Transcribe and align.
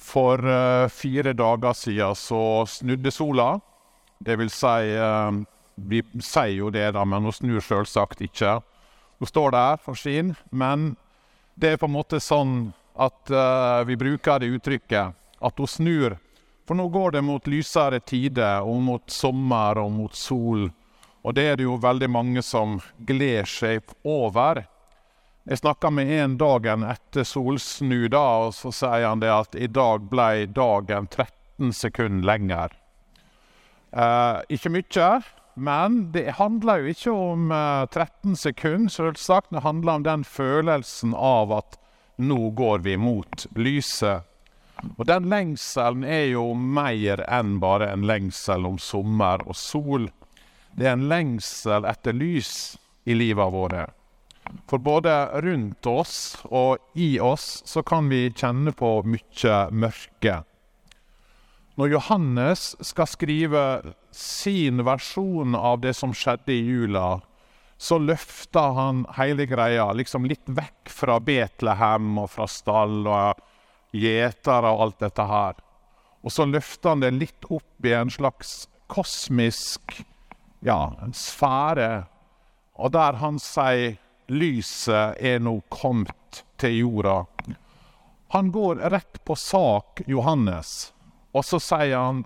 For 0.00 0.40
uh, 0.40 0.88
fire 0.88 1.34
dager 1.36 1.76
siden 1.76 2.16
så 2.16 2.64
snudde 2.66 3.12
sola. 3.12 3.52
Det 4.18 4.36
vil 4.40 4.50
si 4.52 4.96
uh, 4.96 5.30
Vi 5.76 6.02
sier 6.20 6.56
jo 6.56 6.70
det, 6.72 6.90
da, 6.96 7.04
men 7.04 7.24
hun 7.24 7.32
snur 7.32 7.62
selvsagt 7.64 8.20
ikke. 8.24 8.58
Hun 9.20 9.28
står 9.28 9.54
der 9.54 9.78
for 9.80 9.96
sin, 9.96 10.34
men 10.50 10.94
det 11.54 11.74
er 11.74 11.80
på 11.80 11.88
en 11.88 11.94
måte 11.94 12.20
sånn 12.20 12.72
at 13.00 13.32
uh, 13.32 13.80
vi 13.88 13.96
bruker 14.00 14.40
det 14.40 14.50
uttrykket 14.56 15.16
at 15.40 15.60
hun 15.60 15.68
snur. 15.68 16.16
For 16.68 16.76
nå 16.76 16.88
går 16.92 17.16
det 17.16 17.24
mot 17.24 17.48
lysere 17.48 18.00
tider, 18.00 18.60
og 18.62 18.80
mot 18.84 19.04
sommer 19.10 19.80
og 19.80 19.90
mot 19.92 20.16
sol. 20.16 20.68
Og 21.24 21.34
det 21.36 21.46
er 21.48 21.56
det 21.58 21.66
jo 21.66 21.80
veldig 21.80 22.08
mange 22.12 22.42
som 22.44 22.78
gleder 22.96 23.48
seg 23.48 23.94
over. 24.04 24.62
Jeg 25.48 25.58
snakka 25.58 25.88
med 25.90 26.10
en 26.12 26.36
dagen 26.36 26.82
etter 26.84 27.24
solsnu, 27.24 28.08
da, 28.12 28.24
og 28.46 28.54
så 28.54 28.72
sier 28.76 29.06
han 29.08 29.22
det 29.22 29.30
at 29.32 29.56
i 29.56 29.70
dag 29.72 30.04
ble 30.12 30.44
dagen 30.52 31.06
13 31.08 31.72
sekunder 31.72 32.26
lenger. 32.28 32.74
Eh, 33.90 34.40
ikke 34.52 34.70
mye, 34.74 35.10
men 35.56 36.00
det 36.12 36.36
handler 36.36 36.82
jo 36.82 36.92
ikke 36.92 37.14
om 37.16 37.54
eh, 37.56 37.86
13 37.88 38.36
sekunder, 38.36 38.92
selvsagt. 38.92 39.48
Det 39.50 39.64
handler 39.64 40.00
om 40.00 40.04
den 40.04 40.24
følelsen 40.28 41.14
av 41.16 41.54
at 41.56 41.78
nå 42.20 42.50
går 42.52 42.84
vi 42.84 42.98
mot 43.00 43.46
lyset. 43.56 44.28
Og 44.96 45.06
den 45.08 45.28
lengselen 45.32 46.04
er 46.04 46.26
jo 46.34 46.50
mer 46.54 47.24
enn 47.28 47.56
bare 47.60 47.90
en 47.94 48.04
lengsel 48.08 48.68
om 48.68 48.76
sommer 48.80 49.40
og 49.48 49.56
sol. 49.56 50.10
Det 50.76 50.84
er 50.84 50.98
en 50.98 51.08
lengsel 51.08 51.88
etter 51.88 52.16
lys 52.16 52.76
i 53.08 53.16
livet 53.16 53.56
vårt. 53.56 53.96
For 54.70 54.78
både 54.78 55.12
rundt 55.42 55.86
oss 55.86 56.14
og 56.46 56.78
i 56.94 57.18
oss 57.20 57.62
så 57.66 57.82
kan 57.86 58.08
vi 58.10 58.28
kjenne 58.30 58.72
på 58.76 59.00
mye 59.06 59.56
mørke. 59.70 60.40
Når 61.80 61.94
Johannes 61.94 62.74
skal 62.84 63.08
skrive 63.08 63.64
sin 64.12 64.82
versjon 64.84 65.54
av 65.56 65.80
det 65.84 65.94
som 65.96 66.12
skjedde 66.16 66.52
i 66.52 66.64
jula, 66.66 67.20
så 67.80 67.96
løfter 67.96 68.74
han 68.76 69.06
hele 69.16 69.46
greia 69.48 69.86
liksom 69.96 70.26
litt 70.28 70.44
vekk 70.44 70.90
fra 70.92 71.16
Betlehem 71.24 72.18
og 72.20 72.28
fra 72.34 72.44
stall 72.50 73.06
og 73.08 73.40
gjetere 73.96 74.74
og 74.74 74.84
alt 74.84 75.00
dette 75.06 75.24
her. 75.30 75.56
Og 76.20 76.34
så 76.34 76.44
løfter 76.44 76.92
han 76.92 77.06
det 77.06 77.14
litt 77.16 77.48
opp 77.48 77.88
i 77.88 77.94
en 77.96 78.12
slags 78.12 78.68
kosmisk 78.92 80.02
ja, 80.66 80.92
sfære, 81.16 82.04
og 82.76 82.92
der 82.92 83.16
han 83.22 83.40
sier 83.40 83.96
lyset 84.30 85.18
er 85.18 85.42
nå 85.42 85.58
kommet 85.68 86.44
til 86.60 86.76
jorda. 86.78 87.24
Han 88.30 88.52
går 88.54 88.82
rett 88.94 89.18
på 89.26 89.34
sak, 89.36 90.02
Johannes, 90.06 90.92
og 91.34 91.44
så 91.44 91.58
sier 91.62 91.98
han 91.98 92.22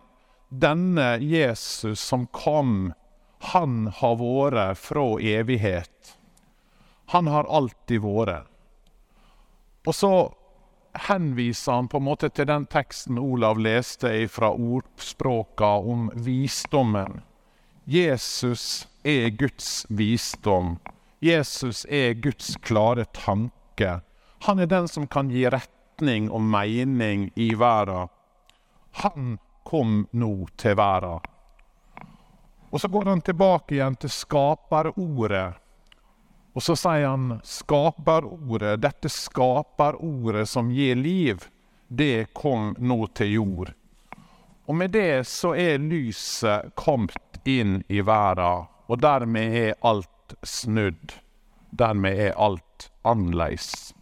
denne 0.49 1.17
Jesus 1.25 2.01
som 2.01 2.27
kom, 2.27 2.93
han 3.55 3.89
har 4.01 4.17
vært 4.21 4.79
fra 4.81 5.07
evighet. 5.21 6.15
Han 7.13 7.29
har 7.29 7.49
alltid 7.49 8.05
vært. 8.05 8.49
Og 9.85 9.97
så 9.97 10.13
henviser 11.09 11.73
han 11.73 11.89
på 11.89 12.01
en 12.01 12.07
måte 12.07 12.31
til 12.33 12.49
den 12.49 12.65
teksten 12.71 13.19
Olav 13.21 13.59
leste 13.61 14.13
fra 14.33 14.53
ordspråka 14.53 15.75
om 15.83 16.11
visdommen. 16.15 17.21
Jesus 17.85 18.87
er 19.05 19.29
Guds 19.37 19.85
visdom. 19.89 20.79
Jesus 21.25 21.87
er 21.89 22.15
Guds 22.15 22.57
klare 22.57 23.05
tanke. 23.05 24.01
Han 24.39 24.59
er 24.59 24.67
den 24.67 24.89
som 24.89 25.07
kan 25.07 25.31
gi 25.33 25.47
retning 25.49 26.27
og 26.29 26.43
mening 26.45 27.31
i 27.41 27.55
verden. 27.57 28.11
Han 29.01 29.39
kom 29.65 30.03
nå 30.13 30.35
til 30.61 30.77
verden. 30.77 31.25
Og 32.69 32.81
så 32.81 32.91
går 32.93 33.09
han 33.09 33.25
tilbake 33.25 33.79
igjen 33.79 33.97
til 33.97 34.13
skaperordet. 34.13 35.57
Og 36.53 36.63
så 36.63 36.77
sier 36.77 37.09
han 37.09 37.39
skaperordet, 37.41 38.83
dette 38.85 39.09
skaperordet 39.09 40.45
som 40.51 40.69
gir 40.77 41.01
liv, 41.01 41.49
det 41.89 42.35
kom 42.37 42.75
nå 42.79 43.07
til 43.17 43.33
jord. 43.33 43.73
Og 44.69 44.77
med 44.77 44.93
det 44.93 45.25
så 45.25 45.57
er 45.57 45.81
lyset 45.81 46.75
kommet 46.77 47.41
inn 47.49 47.81
i 47.89 48.05
verden, 48.05 48.69
og 48.93 49.01
dermed 49.01 49.57
er 49.65 49.79
alt 49.81 50.11
snudd. 50.43 51.13
Dermed 51.71 52.19
er 52.19 52.39
alt 52.39 52.91
annerledes. 53.03 53.95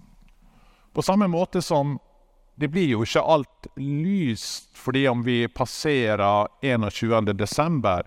På 0.92 1.02
samme 1.02 1.28
måte 1.28 1.62
som 1.62 1.98
det 2.54 2.68
blir 2.68 2.88
jo 2.92 3.02
ikke 3.02 3.22
alt 3.24 3.66
lyst 3.76 4.68
fordi 4.76 5.06
om 5.08 5.22
vi 5.24 5.48
passerer 5.48 6.48
21. 6.62 7.32
desember. 7.32 8.06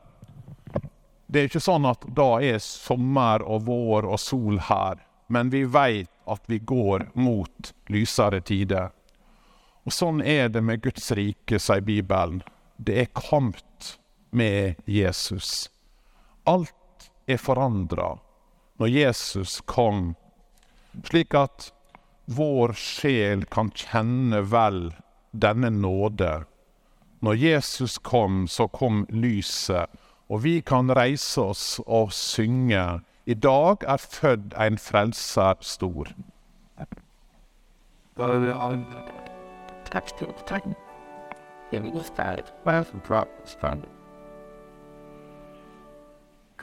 Det 1.28 1.42
er 1.42 1.50
ikke 1.50 1.64
sånn 1.64 1.88
at 1.90 2.06
da 2.16 2.28
er 2.46 2.62
sommer 2.62 3.44
og 3.44 3.66
vår 3.66 4.06
og 4.06 4.20
sol 4.22 4.60
her, 4.70 5.02
men 5.28 5.50
vi 5.50 5.64
veit 5.66 6.12
at 6.30 6.46
vi 6.48 6.60
går 6.60 7.10
mot 7.18 7.74
lysere 7.90 8.42
tider. 8.46 8.94
Og 9.86 9.94
sånn 9.94 10.22
er 10.22 10.50
det 10.50 10.62
med 10.66 10.82
Guds 10.86 11.12
rike, 11.18 11.60
sier 11.62 11.82
Bibelen. 11.86 12.42
Det 12.78 12.98
er 13.02 13.12
kommet 13.18 13.98
med 14.32 14.82
Jesus. 14.90 15.70
Alt 16.46 16.74
er 17.28 17.42
forandra 17.42 18.16
når 18.80 18.92
Jesus 18.92 19.62
kom, 19.66 20.16
slik 21.08 21.36
at 21.38 21.72
vår 22.26 22.74
sjel 22.80 23.46
kan 23.52 23.72
kjenne 23.76 24.42
vel 24.52 24.90
denne 25.32 25.70
nåde. 25.72 26.44
Når 27.24 27.40
Jesus 27.40 27.98
kom, 27.98 28.48
så 28.48 28.68
kom 28.68 29.06
lyset, 29.10 29.90
og 30.28 30.44
vi 30.44 30.60
kan 30.62 30.92
reise 30.92 31.42
oss 31.42 31.80
og 31.86 32.12
synge. 32.14 33.00
I 33.26 33.34
dag 33.34 33.84
er 33.88 33.98
født 33.98 34.54
en 34.60 34.78
frelser 34.78 35.56
stor. 35.62 36.12
Takk 43.56 43.95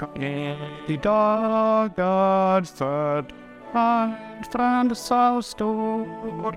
til 0.03 0.09
takk. 0.09 0.23
Jeg 0.23 0.57
vil 0.59 0.61
være 0.61 0.89
i 0.89 0.97
dag 0.97 1.91
er 1.99 2.61
født 2.65 3.33
en 3.75 4.15
frelse 4.53 5.43
stor. 5.43 6.55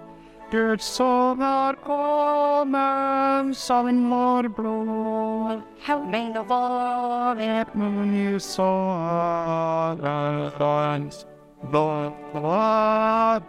Guds 0.51 0.83
sønn 0.83 1.41
er 1.41 1.73
kommet 1.83 3.55
som 3.57 3.87
en 3.87 4.11
vårblod. 4.11 5.61
Helvete 5.81 6.43
var 6.49 7.35
et 7.39 7.75
mye 7.75 8.39
sårens 8.39 8.77
blod 11.71 12.11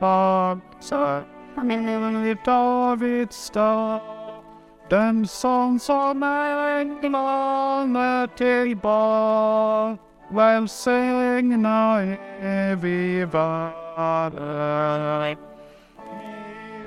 bak 0.00 0.58
seg. 0.80 1.22
Davids 2.46 3.36
stad. 3.36 4.15
Den 4.86 5.24
sånn 5.26 5.80
som 5.82 6.20
englene 6.22 8.28
tilba, 8.38 9.96
velsigna 10.30 11.78
evig 12.38 13.26
være. 13.32 15.34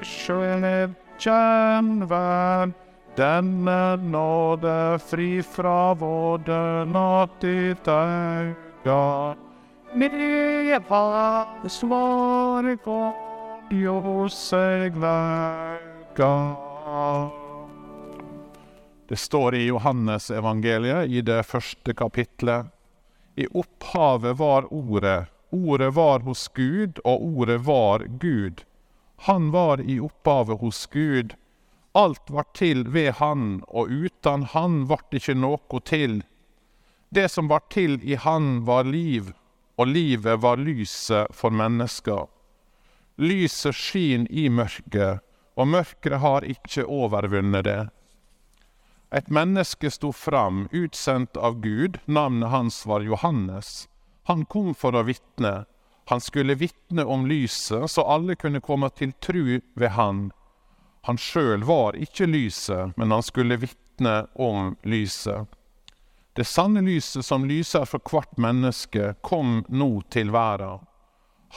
skylder 0.01 0.93
kjennverd, 1.19 2.71
denne 3.17 3.97
nåde 3.99 4.95
fri 5.03 5.41
fra 5.43 5.91
våre 5.93 6.85
natt 6.87 7.43
i 7.43 7.75
auga. 7.83 9.35
Nye 9.91 10.79
var 10.87 11.67
svaret 11.67 12.79
godt, 12.87 13.75
jo 13.75 14.23
seg 14.31 14.95
lauga. 14.95 16.33
Det 19.09 19.15
står 19.15 19.55
i 19.55 19.65
Johannes 19.65 20.31
evangeliet 20.31 21.09
i 21.09 21.21
det 21.25 21.43
første 21.43 21.93
kapitlet. 21.97 22.67
I 23.35 23.47
opphavet 23.57 24.37
var 24.37 24.67
Ordet. 24.73 25.25
Ordet 25.49 25.93
var 25.93 26.19
hos 26.19 26.47
Gud, 26.53 26.99
og 27.03 27.23
Ordet 27.23 27.59
var 27.65 28.05
Gud. 28.05 28.61
Han 29.25 29.49
var 29.51 29.81
i 29.81 29.97
opphavet 29.99 30.59
hos 30.61 30.85
Gud. 30.93 31.33
Alt 31.91 32.29
var 32.29 32.45
til 32.53 32.85
ved 32.93 33.11
Han, 33.17 33.63
og 33.67 33.89
uten 33.89 34.43
Han 34.53 34.85
vart 34.85 35.09
ikke 35.17 35.33
noe 35.33 35.81
til. 35.81 36.21
Det 37.09 37.31
som 37.33 37.49
var 37.49 37.65
til 37.73 37.97
i 38.05 38.13
Han, 38.13 38.61
var 38.65 38.85
liv, 38.85 39.33
og 39.75 39.87
livet 39.87 40.37
var 40.45 40.61
lyset 40.61 41.33
for 41.33 41.49
mennesker. 41.49 42.27
Lyset 43.17 43.73
skin 43.75 44.29
i 44.29 44.49
mørket, 44.53 45.25
og 45.57 45.67
mørket 45.67 46.21
har 46.21 46.45
ikke 46.45 46.85
overvunnet 46.85 47.65
det. 47.65 47.81
Et 49.11 49.29
menneske 49.29 49.91
sto 49.91 50.11
fram, 50.13 50.67
utsendt 50.71 51.37
av 51.37 51.59
Gud, 51.61 51.99
navnet 52.05 52.49
hans 52.49 52.85
var 52.85 53.01
Johannes. 53.01 53.89
Han 54.23 54.45
kom 54.45 54.75
for 54.75 54.93
å 54.95 55.01
vitne. 55.03 55.65
Han 56.09 56.21
skulle 56.21 56.55
vitne 56.55 57.05
om 57.05 57.25
lyset, 57.25 57.89
så 57.89 58.05
alle 58.05 58.35
kunne 58.35 58.61
komme 58.61 58.89
til 58.89 59.13
tru 59.21 59.61
ved 59.73 59.89
han. 59.97 60.29
Han 61.09 61.17
sjøl 61.17 61.65
var 61.65 61.97
ikke 61.97 62.27
lyset, 62.29 62.93
men 62.97 63.11
han 63.11 63.25
skulle 63.25 63.57
vitne 63.57 64.27
om 64.35 64.75
lyset. 64.83 65.49
Det 66.37 66.45
sanne 66.45 66.85
lyset 66.85 67.25
som 67.25 67.49
lyser 67.49 67.89
for 67.89 68.05
hvert 68.05 68.37
menneske, 68.37 69.15
kom 69.25 69.63
nå 69.69 69.91
til 70.13 70.29
verden. 70.31 70.85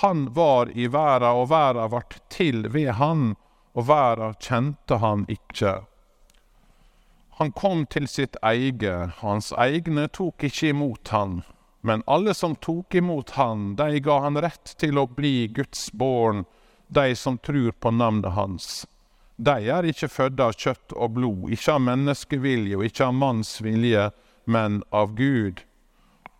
Han 0.00 0.24
var 0.32 0.72
i 0.72 0.88
verden, 0.88 1.36
og 1.36 1.50
verden 1.52 1.92
vart 1.92 2.16
til 2.32 2.64
ved 2.72 2.94
han, 2.96 3.34
og 3.76 3.88
verden 3.92 4.40
kjente 4.40 4.96
han 5.04 5.28
ikke. 5.28 5.82
Han 7.42 7.50
kom 7.52 7.86
til 7.90 8.04
sitt 8.06 8.36
eige, 8.46 8.92
hans 9.18 9.48
egne 9.58 10.04
tok 10.14 10.44
ikke 10.46 10.68
imot 10.70 11.10
han. 11.10 11.40
Men 11.82 12.04
alle 12.06 12.36
som 12.38 12.52
tok 12.54 12.94
imot 12.94 13.32
han, 13.34 13.72
de 13.74 13.98
ga 13.98 14.20
han 14.22 14.38
rett 14.44 14.76
til 14.78 15.00
å 15.02 15.08
bli 15.10 15.48
Guds 15.50 15.88
barn, 15.90 16.44
de 16.86 17.16
som 17.18 17.40
tror 17.42 17.74
på 17.82 17.90
navnet 17.90 18.36
hans. 18.36 18.68
De 19.42 19.56
er 19.74 19.90
ikke 19.90 20.12
fødde 20.20 20.46
av 20.46 20.54
kjøtt 20.54 20.94
og 20.94 21.16
blod, 21.18 21.50
ikke 21.50 21.74
av 21.74 21.82
menneskevilje 21.88 22.78
og 22.78 22.86
ikke 22.86 23.08
av 23.10 23.18
manns 23.24 23.56
vilje, 23.66 24.06
men 24.46 24.78
av 24.94 25.18
Gud. 25.18 25.64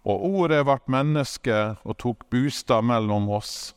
Og 0.06 0.26
ordet 0.30 0.62
vart 0.70 0.86
menneske 0.86 1.60
og 1.82 1.98
tok 1.98 2.28
bostad 2.30 2.86
mellom 2.86 3.26
oss, 3.42 3.72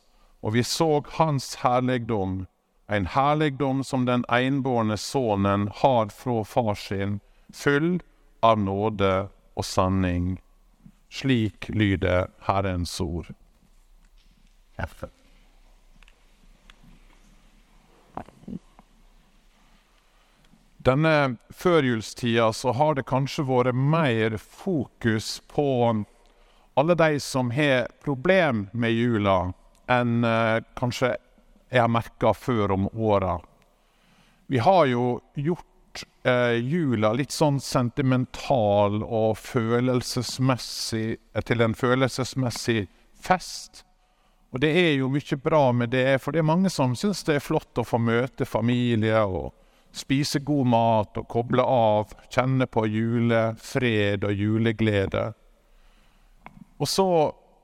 og 0.46 0.54
vi 0.54 0.62
så 0.62 1.02
hans 1.18 1.56
herligdom, 1.66 2.44
en 2.86 3.06
herligdom 3.06 3.84
som 3.84 4.04
den 4.04 4.24
enbårne 4.28 4.96
sønnen 4.96 5.68
har 5.74 6.06
fra 6.08 6.44
far 6.44 6.74
sin, 6.74 7.20
full 7.54 8.00
av 8.40 8.58
nåde 8.58 9.28
og 9.54 9.64
sanning. 9.64 10.36
Slik 11.10 11.68
lyder 11.68 12.30
Herrens 12.46 13.00
ord. 13.00 13.32
F. 14.76 15.04
Denne 20.86 21.36
førjulstida 21.50 22.52
så 22.52 22.72
har 22.72 22.94
det 22.94 23.08
kanskje 23.10 23.42
vært 23.48 23.74
mer 23.74 24.36
fokus 24.38 25.40
på 25.50 25.66
alle 26.76 26.94
de 26.94 27.16
som 27.20 27.50
har 27.50 27.88
problem 28.04 28.68
med 28.72 28.94
jula, 28.94 29.38
enn 29.90 30.22
eh, 30.28 30.60
kanskje 30.78 31.16
har 31.80 31.92
merka 31.92 32.32
før 32.34 32.76
om 32.76 32.88
åra. 32.92 33.38
Vi 34.46 34.58
har 34.62 34.86
jo 34.86 35.20
gjort 35.34 36.04
eh, 36.24 36.58
jula 36.62 37.12
litt 37.16 37.34
sånn 37.34 37.58
sentimental 37.60 39.02
og 39.02 39.36
følelsesmessig 39.42 41.08
eh, 41.16 41.42
til 41.42 41.64
en 41.66 41.74
følelsesmessig 41.74 42.86
fest. 43.20 43.82
Og 44.54 44.62
det 44.62 44.70
er 44.78 44.92
jo 45.00 45.10
mye 45.12 45.38
bra 45.42 45.64
med 45.74 45.90
det, 45.92 46.20
for 46.22 46.32
det 46.32 46.40
er 46.40 46.48
mange 46.48 46.70
som 46.72 46.94
syns 46.96 47.24
det 47.26 47.38
er 47.38 47.44
flott 47.44 47.80
å 47.80 47.84
få 47.84 47.98
møte 48.00 48.46
familie 48.48 49.18
og 49.26 49.50
spise 49.96 50.40
god 50.44 50.68
mat 50.70 51.18
og 51.18 51.26
koble 51.32 51.64
av, 51.64 52.12
kjenne 52.30 52.68
på 52.68 52.86
julefred 52.86 54.24
og 54.28 54.32
juleglede. 54.32 55.26
Og 56.76 56.88
så 56.88 57.08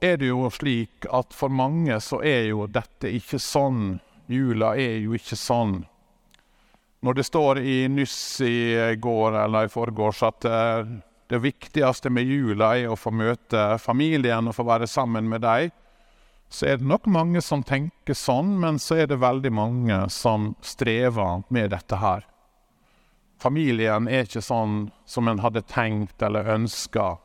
er 0.02 0.19
det 0.19 0.32
jo 0.32 0.49
slik 0.50 1.06
at 1.14 1.34
for 1.37 1.52
mange 1.52 1.99
så 2.02 2.19
er 2.26 2.49
jo 2.50 2.66
dette 2.66 3.10
ikke 3.14 3.38
sånn. 3.38 4.00
Jula 4.26 4.75
er 4.81 4.99
jo 5.04 5.14
ikke 5.14 5.38
sånn. 5.38 5.82
Når 7.02 7.19
det 7.19 7.25
står 7.26 7.60
i 7.62 7.76
Nyss 7.90 8.19
i 8.46 8.56
går 9.02 9.38
eller 9.44 9.66
i 9.66 9.72
forgårs 9.72 10.22
at 10.26 10.46
eh, 10.46 10.90
det 11.31 11.40
viktigste 11.43 12.10
med 12.10 12.28
jula 12.28 12.75
er 12.78 12.90
å 12.93 12.99
få 12.99 13.10
møte 13.14 13.78
familien 13.82 14.50
og 14.50 14.54
få 14.58 14.66
være 14.69 14.87
sammen 14.90 15.31
med 15.31 15.43
dem, 15.43 15.70
så 16.52 16.66
er 16.69 16.76
det 16.78 16.87
nok 16.90 17.06
mange 17.08 17.40
som 17.40 17.62
tenker 17.64 18.14
sånn, 18.14 18.58
men 18.60 18.78
så 18.82 19.00
er 19.02 19.08
det 19.08 19.22
veldig 19.22 19.52
mange 19.56 19.98
som 20.12 20.52
strever 20.60 21.46
med 21.48 21.72
dette 21.72 21.96
her. 22.02 22.26
Familien 23.40 24.06
er 24.06 24.26
ikke 24.26 24.44
sånn 24.44 24.90
som 25.08 25.31
en 25.31 25.40
hadde 25.43 25.64
tenkt 25.66 26.22
eller 26.22 26.50
ønska. 26.52 27.16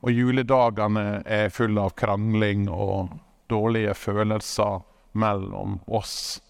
Og 0.00 0.12
juledagene 0.16 1.20
er 1.28 1.52
fulle 1.52 1.82
av 1.84 1.96
krangling 1.98 2.68
og 2.72 3.10
dårlige 3.50 3.94
følelser 3.98 4.80
mellom 5.12 5.80
oss. 5.86 6.40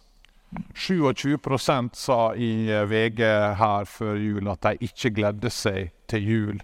27% 0.75 1.95
sa 1.95 2.35
i 2.35 2.67
VG 2.87 3.23
her 3.59 3.87
før 3.87 4.19
jul 4.19 4.51
at 4.51 4.67
de 4.67 4.89
ikke 4.91 5.13
gledde 5.15 5.51
seg 5.55 5.91
til 6.11 6.27
jul. 6.27 6.63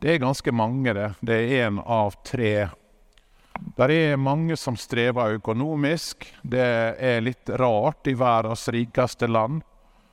Det 0.00 0.14
er 0.14 0.22
ganske 0.22 0.52
mange, 0.54 0.94
det. 0.94 1.10
Det 1.20 1.34
er 1.36 1.66
én 1.66 1.80
av 1.82 2.14
tre. 2.24 2.68
Det 3.76 3.88
er 3.90 4.20
mange 4.20 4.56
som 4.56 4.76
strever 4.78 5.34
økonomisk. 5.40 6.28
Det 6.42 6.68
er 7.10 7.24
litt 7.24 7.50
rart 7.50 8.06
i 8.06 8.14
verdens 8.14 8.68
rikeste 8.72 9.26
land. 9.26 9.64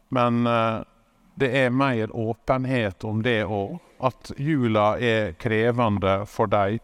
Men 0.09 0.47
uh, 0.47 0.81
det 1.37 1.51
er 1.65 1.69
mer 1.69 2.11
åpenhet 2.11 3.05
om 3.05 3.21
det 3.23 3.43
òg. 3.45 3.77
At 3.99 4.31
jula 4.37 4.95
er 4.99 5.33
krevende 5.39 6.25
for 6.27 6.51
deg. 6.51 6.83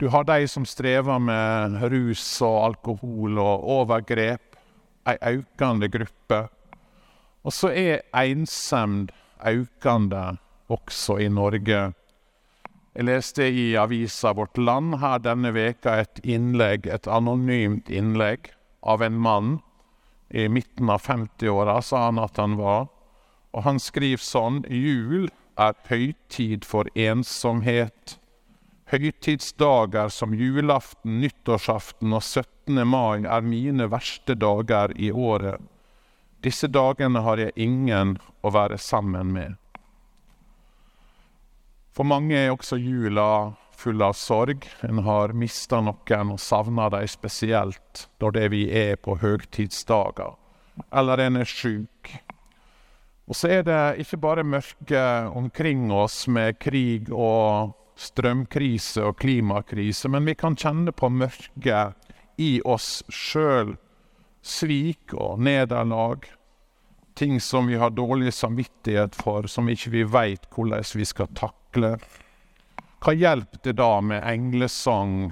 Du 0.00 0.08
har 0.08 0.24
de 0.24 0.46
som 0.48 0.64
strever 0.64 1.18
med 1.20 1.76
rus 1.92 2.24
og 2.40 2.56
alkohol 2.70 3.36
og 3.38 3.66
overgrep. 3.80 4.56
Ei 5.08 5.16
økende 5.36 5.90
gruppe. 5.92 6.46
Og 7.44 7.52
så 7.52 7.72
er 7.72 8.06
ensemd 8.16 9.12
økende 9.44 10.38
også 10.72 11.18
i 11.20 11.28
Norge. 11.28 11.80
Jeg 12.94 13.06
leste 13.06 13.46
i 13.48 13.74
avisa 13.78 14.32
Vårt 14.34 14.58
Land 14.58 14.96
her 14.98 15.20
denne 15.22 15.52
veka 15.54 16.00
et 16.02 16.20
innlegg, 16.24 16.88
et 16.88 17.06
anonymt 17.06 17.90
innlegg 17.92 18.50
av 18.82 19.04
en 19.04 19.20
mann. 19.20 19.52
I 20.30 20.48
midten 20.48 20.90
av 20.90 21.04
50-åra 21.04 21.80
sa 21.82 22.06
han 22.08 22.18
at 22.22 22.40
han 22.40 22.56
var. 22.58 22.88
Og 23.52 23.64
han 23.66 23.78
skriver 23.82 24.22
sånn 24.22 24.62
Jul 24.70 25.28
er 25.58 25.76
høytid 25.88 26.66
for 26.68 26.88
ensomhet. 26.94 28.16
Høytidsdager 28.90 30.10
som 30.10 30.34
julaften, 30.34 31.20
nyttårsaften 31.22 32.12
og 32.12 32.22
17. 32.22 32.82
mai 32.86 33.22
er 33.22 33.46
mine 33.46 33.86
verste 33.90 34.34
dager 34.34 34.94
i 34.98 35.12
året. 35.12 35.62
Disse 36.42 36.70
dagene 36.72 37.22
har 37.22 37.38
jeg 37.38 37.54
ingen 37.56 38.16
å 38.42 38.50
være 38.54 38.78
sammen 38.80 39.32
med. 39.34 39.56
For 41.94 42.06
mange 42.06 42.36
er 42.38 42.52
også 42.54 42.78
jula 42.80 43.52
full 43.76 44.02
av 44.02 44.14
sorg. 44.16 44.66
En 44.86 45.02
har 45.04 45.34
mista 45.36 45.80
noen 45.84 46.34
og 46.34 46.40
savna 46.40 46.88
dem 46.92 47.08
spesielt 47.10 48.06
når 48.22 48.36
det 48.36 48.46
vi 48.54 48.62
er 48.72 48.96
på 48.96 49.18
høgtidsdager. 49.20 50.36
Eller 50.96 51.26
en 51.26 51.40
er 51.40 51.48
sjuk. 51.48 52.14
Og 53.30 53.36
så 53.38 53.48
er 53.60 53.60
det 53.62 54.02
ikke 54.02 54.18
bare 54.18 54.42
mørke 54.42 55.00
omkring 55.38 55.84
oss 55.94 56.24
med 56.26 56.58
krig 56.58 57.12
og 57.14 57.76
strømkrise 58.00 59.04
og 59.06 59.20
klimakrise, 59.22 60.10
men 60.10 60.26
vi 60.26 60.34
kan 60.34 60.56
kjenne 60.58 60.90
på 60.90 61.12
mørket 61.14 62.10
i 62.42 62.56
oss 62.66 63.04
sjøl. 63.06 63.76
Svik 64.42 65.14
og 65.14 65.38
nederlag. 65.46 66.24
Ting 67.14 67.36
som 67.44 67.68
vi 67.70 67.78
har 67.78 67.92
dårlig 67.94 68.32
samvittighet 68.34 69.14
for, 69.14 69.46
som 69.46 69.68
ikke 69.70 69.92
vi 69.94 70.02
veit 70.08 70.48
hvordan 70.50 70.82
vi 70.96 71.06
skal 71.06 71.30
takle. 71.38 71.92
Hva 73.04 73.14
hjelper 73.14 73.62
det 73.62 73.76
da 73.78 73.92
med 74.02 74.26
englesang 74.26 75.30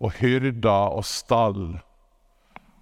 og 0.00 0.18
hyrder 0.18 0.96
og 0.98 1.06
stall? 1.06 1.78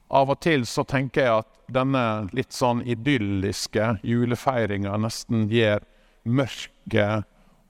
Av 0.09 0.31
og 0.33 0.41
til 0.41 0.65
så 0.67 0.85
tenker 0.89 1.25
jeg 1.25 1.43
at 1.43 1.49
denne 1.73 2.03
litt 2.33 2.55
sånn 2.57 2.81
idylliske 2.89 3.99
julefeiringa 4.07 4.97
nesten 5.03 5.49
gjør 5.53 5.85
mørket 6.25 7.29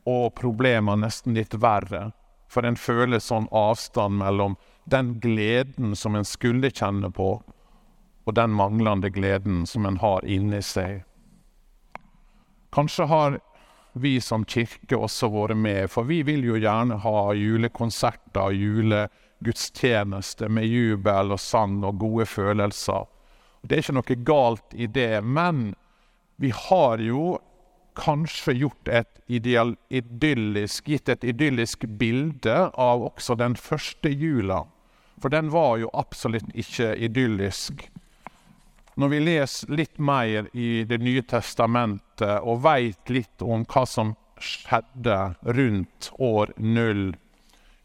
og 0.08 0.30
problemer 0.38 0.98
nesten 1.00 1.34
litt 1.34 1.56
verre. 1.58 2.12
For 2.48 2.64
en 2.64 2.78
føler 2.80 3.20
sånn 3.20 3.48
avstand 3.52 4.20
mellom 4.22 4.56
den 4.88 5.18
gleden 5.20 5.96
som 5.98 6.16
en 6.16 6.24
skulle 6.24 6.70
kjenne 6.70 7.10
på, 7.12 7.42
og 8.24 8.36
den 8.36 8.54
manglende 8.56 9.10
gleden 9.12 9.66
som 9.66 9.84
en 9.88 9.98
har 10.00 10.24
inni 10.24 10.62
seg. 10.64 11.02
Kanskje 12.72 13.08
har 13.08 13.38
vi 13.98 14.18
som 14.20 14.44
kirke 14.44 14.96
også 14.96 15.30
vært 15.32 15.58
med, 15.58 15.88
for 15.90 16.08
vi 16.08 16.22
vil 16.22 16.44
jo 16.46 16.58
gjerne 16.60 17.00
ha 17.02 17.32
julekonserter 17.34 18.46
og 18.46 18.56
julegudstjeneste 19.38 20.48
med 20.48 20.66
jubel 20.66 21.32
og 21.32 21.40
sang 21.40 21.84
og 21.84 21.98
gode 21.98 22.26
følelser. 22.26 23.06
Det 23.62 23.76
er 23.76 23.82
ikke 23.82 23.96
noe 23.98 24.16
galt 24.24 24.74
i 24.74 24.86
det, 24.86 25.22
men 25.22 25.74
vi 26.36 26.50
har 26.50 26.98
jo 26.98 27.38
kanskje 27.98 28.54
gjort 28.54 28.88
et 28.88 29.20
ideal, 29.26 29.76
idyllisk, 29.90 30.86
gitt 30.86 31.08
et 31.08 31.24
idyllisk 31.24 31.84
bilde 31.98 32.70
av 32.74 33.02
også 33.02 33.34
den 33.34 33.56
første 33.56 34.08
jula. 34.08 34.64
For 35.20 35.28
den 35.28 35.50
var 35.50 35.78
jo 35.78 35.90
absolutt 35.92 36.50
ikke 36.54 36.94
idyllisk. 36.94 37.88
Når 38.98 39.08
vi 39.08 39.18
leser 39.20 39.74
litt 39.74 39.98
mer 39.98 40.48
i 40.54 40.84
Det 40.84 40.98
nye 40.98 41.22
testamentet 41.22 42.40
og 42.42 42.62
veit 42.62 43.10
litt 43.10 43.42
om 43.42 43.64
hva 43.64 43.84
som 43.86 44.14
skjedde 44.38 45.34
rundt 45.42 46.10
år 46.18 46.52
null, 46.58 47.16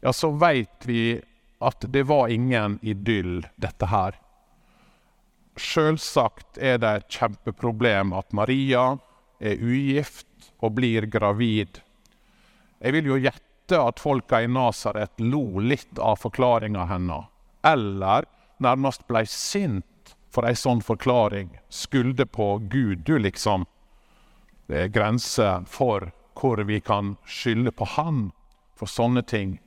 ja, 0.00 0.12
så 0.12 0.30
veit 0.30 0.86
vi 0.86 1.20
at 1.60 1.84
det 1.92 2.02
var 2.08 2.28
ingen 2.28 2.78
idyll, 2.82 3.46
dette 3.56 3.86
her. 3.86 4.18
sjølsagt 5.56 6.58
er 6.58 6.80
det 6.82 6.90
et 6.98 7.14
kjempeproblem 7.14 8.12
at 8.18 8.32
Maria 8.34 8.96
er 9.38 9.60
ugift 9.62 10.50
og 10.58 10.74
blir 10.78 11.06
gravid. 11.06 11.78
Jeg 12.82 12.96
vil 12.96 13.12
jo 13.12 13.18
gjette 13.22 13.78
at 13.78 14.02
folka 14.02 14.42
i 14.42 14.50
Nasaret 14.50 15.22
lo 15.22 15.60
litt 15.62 15.98
av 15.98 16.18
forklaringa 16.24 16.88
hennes, 16.90 17.30
eller 17.62 18.26
nærmest 18.58 19.06
blei 19.06 19.24
sint 19.30 20.16
for 20.34 20.46
ei 20.48 20.56
sånn 20.58 20.82
forklaring. 20.82 21.52
Skulde 21.70 22.26
på 22.26 22.58
Gud, 22.58 23.06
du, 23.06 23.16
liksom. 23.18 23.68
Det 24.66 24.80
er 24.82 24.92
grenser 24.92 25.64
for 25.70 26.10
hvor 26.34 26.60
vi 26.66 26.80
kan 26.80 27.14
skylde 27.24 27.70
på 27.70 27.86
Han 27.94 28.32
for 28.74 28.90
sånne 28.90 29.22
ting. 29.22 29.60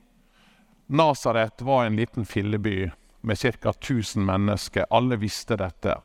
Nasaret 0.90 1.62
var 1.62 1.84
en 1.84 1.96
liten 1.96 2.24
filleby 2.24 2.90
med 3.20 3.38
ca. 3.38 3.68
1000 3.70 4.24
mennesker. 4.24 4.86
Alle 4.90 5.16
visste 5.16 5.56
dette. 5.56 5.98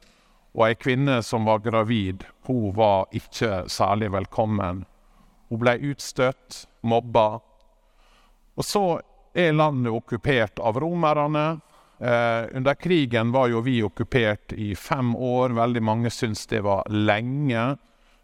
Og 0.54 0.66
ei 0.68 0.76
kvinne 0.76 1.22
som 1.24 1.48
var 1.48 1.62
gravid, 1.64 2.26
hun 2.44 2.74
var 2.76 3.08
ikke 3.16 3.64
særlig 3.72 4.12
velkommen. 4.12 4.84
Hun 5.48 5.62
ble 5.62 5.78
utstøtt, 5.88 6.66
mobba. 6.84 7.40
Og 8.60 8.68
så 8.68 8.84
er 9.34 9.56
landet 9.56 9.96
okkupert 9.96 10.60
av 10.60 10.82
romerne. 10.84 11.46
Eh, 12.04 12.52
under 12.52 12.76
krigen 12.76 13.32
var 13.32 13.48
jo 13.54 13.64
vi 13.64 13.80
okkupert 13.88 14.52
i 14.52 14.74
fem 14.76 15.16
år. 15.16 15.56
Veldig 15.64 15.84
mange 15.84 16.12
syns 16.12 16.44
det 16.52 16.60
var 16.68 16.84
lenge. 16.92 17.78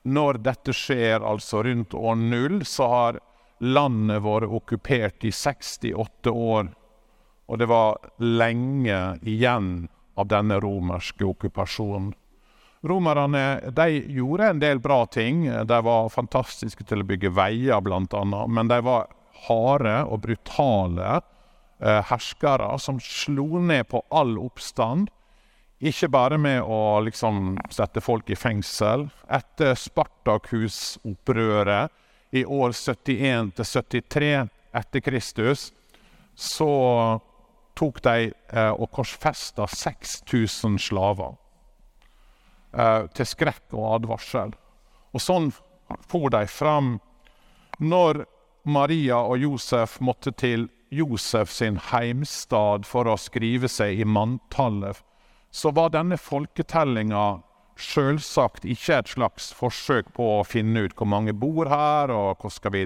Når 0.03 0.43
dette 0.43 0.75
skjer, 0.75 1.23
altså 1.23 1.63
rundt 1.63 1.95
år 1.95 2.19
null, 2.19 2.65
så 2.65 2.91
har 2.91 3.23
landet 3.59 4.23
vært 4.23 4.55
okkupert 4.59 5.27
i 5.27 5.33
68 5.35 6.31
år. 6.31 6.71
Og 7.49 7.59
det 7.59 7.67
var 7.69 7.97
lenge 8.21 8.99
igjen 9.27 9.87
av 10.19 10.27
denne 10.29 10.59
romerske 10.61 11.25
okkupasjonen. 11.25 12.13
Romerne 12.81 13.59
de 13.75 13.89
gjorde 14.15 14.49
en 14.49 14.59
del 14.59 14.79
bra 14.79 15.05
ting. 15.05 15.65
De 15.67 15.81
var 15.83 16.09
fantastiske 16.13 16.83
til 16.87 17.01
å 17.03 17.07
bygge 17.07 17.29
veier, 17.35 17.75
annet. 17.75 18.13
Men 18.47 18.67
de 18.71 18.81
var 18.85 19.07
harde 19.47 20.03
og 20.07 20.21
brutale 20.23 21.17
eh, 21.17 22.01
herskere 22.11 22.79
som 22.79 22.99
slo 23.03 23.59
ned 23.59 23.87
på 23.91 24.03
all 24.09 24.37
oppstand. 24.39 25.09
Ikke 25.79 26.09
bare 26.11 26.37
med 26.39 26.61
å 26.63 27.01
liksom 27.03 27.57
sette 27.71 28.01
folk 28.03 28.29
i 28.29 28.35
fengsel. 28.35 29.09
Etter 29.31 29.75
Spartakus-opprøret 29.79 31.89
i 32.31 32.45
år 32.45 32.73
71 32.75 33.51
til 33.57 33.65
73 33.65 34.49
etter 34.79 35.01
Kristus, 35.01 35.71
så 36.35 36.71
tok 37.79 38.01
de 38.05 38.31
eh, 38.31 38.71
og 38.71 38.89
korsfesta 38.91 39.67
6000 39.67 40.77
slaver. 40.79 41.37
Eh, 42.73 43.05
til 43.17 43.25
skrekk 43.25 43.73
og 43.73 43.95
advarsel. 43.95 44.53
Og 45.13 45.23
sånn 45.23 45.49
for 46.09 46.29
de 46.33 46.45
fram. 46.47 46.99
Når 47.79 48.25
Maria 48.69 49.23
og 49.23 49.39
Josef 49.41 49.97
måtte 50.03 50.31
til 50.37 50.67
Josef 50.93 51.49
sin 51.53 51.79
heimstad 51.89 52.85
for 52.85 53.09
å 53.09 53.17
skrive 53.17 53.69
seg 53.71 54.01
i 54.01 54.05
manntallet, 54.05 54.99
så 55.49 55.71
var 55.73 55.93
denne 55.93 56.17
folketellinga 56.21 57.39
sjølsagt 57.79 58.65
ikke 58.67 58.99
et 58.99 59.11
slags 59.13 59.49
forsøk 59.55 60.11
på 60.15 60.25
å 60.39 60.45
finne 60.47 60.85
ut 60.85 60.95
hvor 60.97 61.09
mange 61.09 61.33
bor 61.33 61.69
her, 61.71 62.11
og 62.11 62.39
hvordan 62.39 62.55
skal 62.55 62.75
vi 62.75 62.83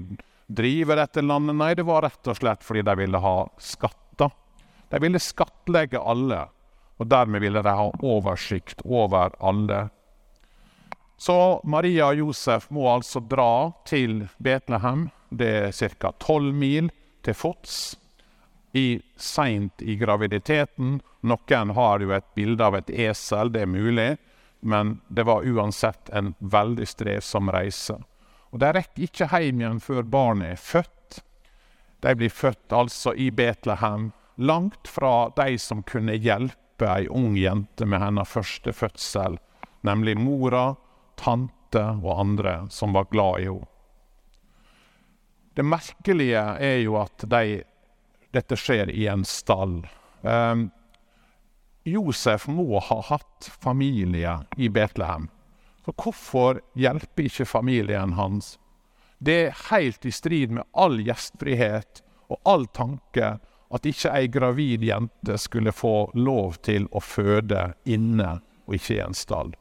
drive 0.47 0.97
dette 0.99 1.23
landet. 1.23 1.57
Nei, 1.57 1.73
det 1.77 1.85
var 1.87 2.05
rett 2.05 2.29
og 2.29 2.37
slett 2.37 2.65
fordi 2.65 2.83
de 2.85 2.95
ville 2.99 3.23
ha 3.23 3.37
skatter. 3.57 4.33
De 4.93 5.01
ville 5.01 5.21
skattlegge 5.21 6.01
alle, 6.01 6.45
og 7.01 7.09
dermed 7.09 7.41
ville 7.41 7.63
de 7.65 7.73
ha 7.79 7.89
oversikt 8.05 8.83
over 8.85 9.33
alle. 9.41 9.87
Så 11.17 11.37
Maria 11.63 12.11
og 12.11 12.19
Josef 12.19 12.69
må 12.73 12.85
altså 12.91 13.21
dra 13.23 13.71
til 13.87 14.25
Betlehem. 14.43 15.07
Det 15.29 15.51
er 15.71 15.97
ca. 15.97 16.11
tolv 16.19 16.53
mil 16.53 16.91
til 17.23 17.37
fots 17.37 17.95
seint 19.21 19.81
i 19.85 19.95
graviditeten. 20.01 20.97
Noen 21.29 21.73
har 21.77 22.01
jo 22.01 22.13
et 22.15 22.29
bilde 22.35 22.65
av 22.65 22.77
et 22.79 22.89
esel, 23.05 23.51
det 23.53 23.61
er 23.63 23.69
mulig 23.69 24.07
men 24.63 25.01
det 25.07 25.23
var 25.27 25.43
uansett 25.43 26.09
en 26.09 26.33
veldig 26.39 26.87
strevsom 26.87 27.51
reise. 27.51 27.97
Og 28.53 28.59
De 28.59 28.69
rekker 28.73 29.07
ikke 29.07 29.27
hjem 29.27 29.61
igjen 29.63 29.79
før 29.83 30.03
barnet 30.07 30.53
er 30.53 30.61
født. 30.61 31.23
De 32.03 32.13
blir 32.15 32.31
født 32.31 32.75
altså 32.75 33.13
i 33.15 33.29
Betlehem, 33.31 34.11
langt 34.35 34.87
fra 34.87 35.29
de 35.35 35.57
som 35.59 35.83
kunne 35.83 36.15
hjelpe 36.15 36.87
ei 36.89 37.07
ung 37.07 37.37
jente 37.37 37.85
med 37.85 38.01
hennes 38.01 38.29
første 38.29 38.73
fødsel, 38.73 39.37
nemlig 39.81 40.17
mora, 40.19 40.73
tante 41.19 41.83
og 42.01 42.19
andre 42.19 42.55
som 42.73 42.95
var 42.95 43.09
glad 43.11 43.41
i 43.41 43.47
henne. 43.49 43.69
Det 45.53 45.61
merkelige 45.61 46.41
er 46.65 46.79
jo 46.81 46.95
at 46.97 47.27
de, 47.29 47.59
dette 48.33 48.57
skjer 48.57 48.89
i 48.89 49.05
en 49.11 49.21
stall. 49.21 49.83
Um, 50.25 50.71
Josef 51.83 52.47
må 52.47 52.79
ha 52.79 52.99
hatt 53.09 53.51
familie 53.61 54.37
i 54.57 54.69
Betlehem. 54.69 55.27
Så 55.85 55.91
hvorfor 55.99 56.61
hjelper 56.79 57.27
ikke 57.27 57.45
familien 57.45 58.13
hans? 58.15 58.57
Det 59.19 59.35
er 59.47 59.57
helt 59.69 60.05
i 60.05 60.11
strid 60.11 60.53
med 60.55 60.67
all 60.71 61.01
gjestfrihet 61.03 62.03
og 62.31 62.39
all 62.47 62.65
tanke 62.71 63.33
at 63.73 63.87
ikke 63.89 64.13
ei 64.15 64.29
gravid 64.31 64.83
jente 64.85 65.37
skulle 65.41 65.73
få 65.75 66.11
lov 66.15 66.59
til 66.63 66.87
å 66.91 67.01
føde 67.03 67.73
inne 67.83 68.37
og 68.67 68.77
ikke 68.77 68.97
i 68.97 69.03
en 69.03 69.17
stall. 69.17 69.51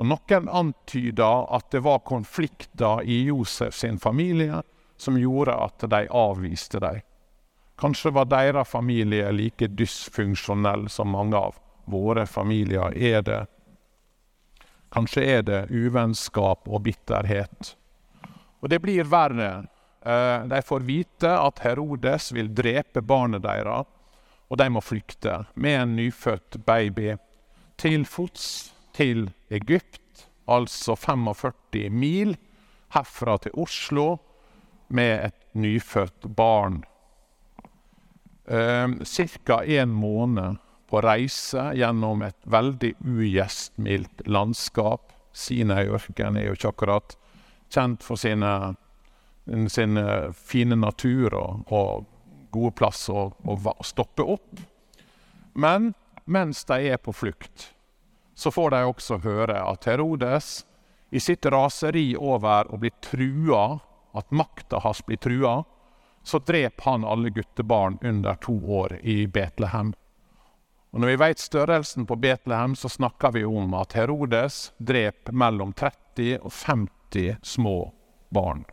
Og 0.00 0.08
Noen 0.08 0.48
antyder 0.48 1.44
at 1.52 1.68
det 1.74 1.82
var 1.84 2.06
konflikter 2.08 3.02
i 3.04 3.26
Josef 3.28 3.76
sin 3.76 3.98
familie 4.00 4.62
som 5.00 5.18
gjorde 5.20 5.56
at 5.60 5.84
de 5.92 6.06
avviste 6.08 6.80
dem. 6.80 7.02
Kanskje 7.80 8.10
var 8.10 8.24
deres 8.28 8.68
familie 8.68 9.30
like 9.32 9.66
dysfunksjonell 9.72 10.88
som 10.92 11.08
mange 11.16 11.36
av 11.36 11.56
våre 11.88 12.26
familier 12.26 12.92
er 12.92 13.22
det. 13.24 13.40
Kanskje 14.92 15.24
er 15.24 15.46
det 15.48 15.60
uvennskap 15.70 16.68
og 16.68 16.82
bitterhet. 16.84 17.74
Og 18.60 18.68
det 18.68 18.82
blir 18.84 19.08
verre. 19.08 19.64
Eh, 20.04 20.44
de 20.50 20.60
får 20.66 20.84
vite 20.84 21.30
at 21.30 21.62
Herodes 21.64 22.28
vil 22.36 22.52
drepe 22.52 23.00
barnet 23.00 23.46
deres, 23.46 23.88
og 24.50 24.60
de 24.60 24.68
må 24.68 24.84
flykte 24.84 25.44
med 25.54 25.80
en 25.80 25.96
nyfødt 25.96 26.60
baby 26.66 27.14
til 27.80 28.04
fots 28.04 28.74
til 28.92 29.30
Egypt, 29.48 30.26
altså 30.44 30.98
45 30.98 31.88
mil 31.88 32.36
herfra 32.92 33.38
til 33.40 33.56
Oslo, 33.56 34.18
med 34.88 35.30
et 35.30 35.54
nyfødt 35.54 36.28
barn 36.36 36.82
ca. 38.50 39.64
en 39.64 39.92
måned 39.94 40.56
på 40.90 41.00
reise 41.06 41.70
gjennom 41.78 42.22
et 42.26 42.38
veldig 42.50 42.94
ugjestmildt 43.06 44.24
landskap. 44.26 45.12
Sinaiørkenen 45.32 46.40
er 46.40 46.48
jo 46.48 46.56
ikke 46.58 46.72
akkurat 46.72 47.14
kjent 47.70 48.02
for 48.02 48.18
sine, 48.18 48.74
sin 49.70 50.00
fine 50.34 50.78
natur 50.80 51.36
og, 51.38 51.62
og 51.70 52.08
gode 52.50 52.74
plass 52.78 53.06
å, 53.10 53.28
å, 53.30 53.58
stoppe 53.86 54.26
opp. 54.26 54.62
Men 55.54 55.92
mens 56.26 56.64
de 56.66 56.90
er 56.90 56.98
på 57.02 57.14
flukt, 57.14 57.70
så 58.34 58.50
får 58.50 58.74
de 58.74 58.82
også 58.88 59.20
høre 59.24 59.62
at 59.62 59.86
Herodes, 59.86 60.64
i 61.10 61.20
sitt 61.20 61.46
raseri 61.50 62.14
over 62.16 62.70
å 62.70 62.78
bli 62.78 62.92
trua, 63.02 63.80
at 64.14 64.30
makta 64.34 64.80
hans 64.82 65.02
blir 65.06 65.18
trua, 65.22 65.60
så 66.22 66.38
drep 66.38 66.80
han 66.80 67.04
alle 67.04 67.30
guttebarn 67.30 67.98
under 68.02 68.34
to 68.34 68.54
år 68.80 68.98
i 69.02 69.26
Betlehem. 69.26 69.94
Og 70.90 71.00
Når 71.00 71.12
vi 71.12 71.20
vet 71.22 71.38
størrelsen 71.38 72.06
på 72.06 72.16
Betlehem, 72.18 72.74
så 72.76 72.88
snakker 72.90 73.32
vi 73.32 73.44
om 73.44 73.74
at 73.78 73.94
Herodes 73.94 74.72
drep 74.78 75.30
mellom 75.30 75.72
30 75.72 76.40
og 76.42 76.52
50 76.52 77.36
små 77.42 77.92
barn. 78.34 78.64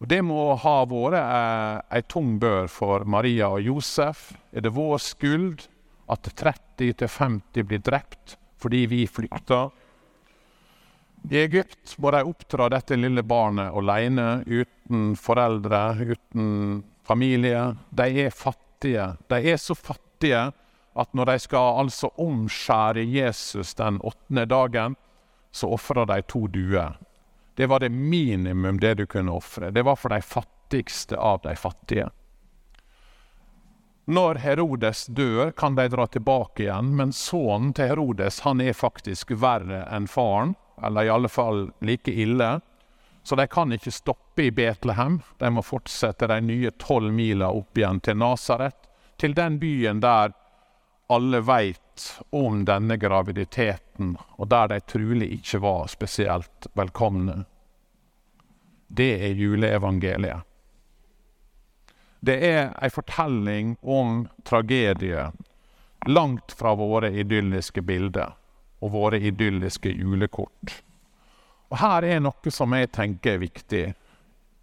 Og 0.00 0.08
Det 0.08 0.22
må 0.24 0.54
ha 0.56 0.76
vært 0.88 1.18
eh, 1.20 1.96
ei 1.98 2.02
tung 2.08 2.38
bør 2.40 2.70
for 2.72 3.04
Maria 3.04 3.50
og 3.52 3.60
Josef. 3.60 4.30
Er 4.52 4.64
det 4.64 4.72
vår 4.72 4.96
skyld 5.04 5.66
at 6.10 6.30
30-50 6.40 7.68
blir 7.68 7.82
drept 7.84 8.38
fordi 8.60 8.86
vi 8.88 9.04
flykter? 9.06 9.70
I 11.28 11.42
Egypt 11.42 11.98
må 11.98 12.10
de 12.14 12.22
oppdra 12.24 12.70
dette 12.72 12.96
lille 12.96 13.22
barnet 13.22 13.74
alene, 13.76 14.42
uten 14.46 15.12
foreldre, 15.20 15.82
uten 16.14 16.82
familie. 17.06 17.74
De 17.90 18.08
er 18.24 18.30
fattige. 18.34 19.12
De 19.28 19.40
er 19.52 19.60
så 19.60 19.76
fattige 19.76 20.48
at 21.00 21.12
når 21.14 21.30
de 21.30 21.38
skal 21.44 21.82
altså 21.84 22.10
omskjære 22.18 23.04
Jesus 23.04 23.74
den 23.78 24.00
åttende 24.02 24.46
dagen, 24.48 24.96
så 25.52 25.70
ofrer 25.74 26.06
de 26.06 26.22
to 26.22 26.46
duer. 26.46 26.96
Det 27.54 27.66
var 27.66 27.82
det 27.82 27.92
minimum 27.92 28.80
det 28.80 28.94
du 28.94 29.06
kunne 29.06 29.32
ofre. 29.32 29.70
Det 29.70 29.82
var 29.84 29.96
for 29.96 30.14
de 30.14 30.22
fattigste 30.22 31.18
av 31.18 31.42
de 31.44 31.54
fattige. 31.56 32.08
Når 34.10 34.40
Herodes 34.42 35.04
dør, 35.06 35.52
kan 35.52 35.76
de 35.76 35.86
dra 35.92 36.06
tilbake 36.10 36.64
igjen, 36.64 36.94
men 36.96 37.12
sønnen 37.14 37.74
til 37.76 37.92
Herodes 37.92 38.40
han 38.46 38.62
er 38.64 38.74
faktisk 38.74 39.30
verre 39.38 39.84
enn 39.92 40.08
faren, 40.10 40.56
eller 40.82 41.04
i 41.04 41.10
alle 41.10 41.28
fall 41.28 41.70
like 41.80 42.10
ille. 42.10 42.60
Så 43.22 43.36
de 43.36 43.46
kan 43.46 43.72
ikke 43.72 43.90
stoppe 43.90 44.42
i 44.42 44.50
Betlehem. 44.50 45.20
De 45.38 45.50
må 45.50 45.62
fortsette 45.62 46.26
de 46.26 46.40
nye 46.40 46.70
tolv 46.70 47.12
mila 47.12 47.50
opp 47.52 47.78
igjen 47.78 48.00
til 48.00 48.16
Nasaret, 48.16 48.76
til 49.20 49.34
den 49.36 49.58
byen 49.60 50.00
der 50.00 50.32
alle 51.10 51.40
veit 51.44 52.06
om 52.30 52.62
denne 52.64 52.96
graviditeten, 52.96 54.14
og 54.38 54.48
der 54.48 54.70
de 54.70 54.80
trolig 54.80 55.32
ikke 55.40 55.60
var 55.60 55.90
spesielt 55.90 56.70
velkomne. 56.78 57.42
Det 58.88 59.12
er 59.26 59.34
juleevangeliet. 59.34 60.46
Det 62.20 62.36
er 62.46 62.72
ei 62.82 62.90
fortelling 62.92 63.76
om 63.82 64.26
tragedie, 64.44 65.30
langt 66.06 66.52
fra 66.52 66.74
våre 66.76 67.10
idylliske 67.10 67.82
bilder 67.82 68.39
og 68.80 68.92
våre 68.94 69.20
idylliske 69.20 69.92
julekort. 69.92 70.80
Og 71.70 71.78
Her 71.78 72.04
er 72.04 72.22
noe 72.24 72.52
som 72.52 72.72
jeg 72.74 72.90
tenker 72.92 73.36
er 73.36 73.44
viktig. 73.44 73.84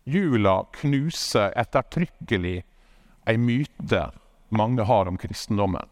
Jula 0.07 0.61
knuser 0.79 1.53
ettertrykkelig 1.55 2.57
ei 3.27 3.37
myte 3.37 4.09
mange 4.49 4.83
har 4.87 5.07
om 5.07 5.17
kristendommen. 5.19 5.87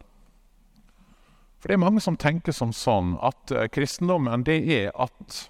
For 1.60 1.72
det 1.72 1.75
er 1.75 1.84
mange 1.84 2.01
som 2.03 2.17
tenker 2.17 2.55
som 2.55 2.72
sånn 2.75 3.15
at 3.25 3.51
uh, 3.51 3.65
kristendommen 3.74 4.46
det 4.48 4.62
er 4.72 4.91
at 4.94 5.41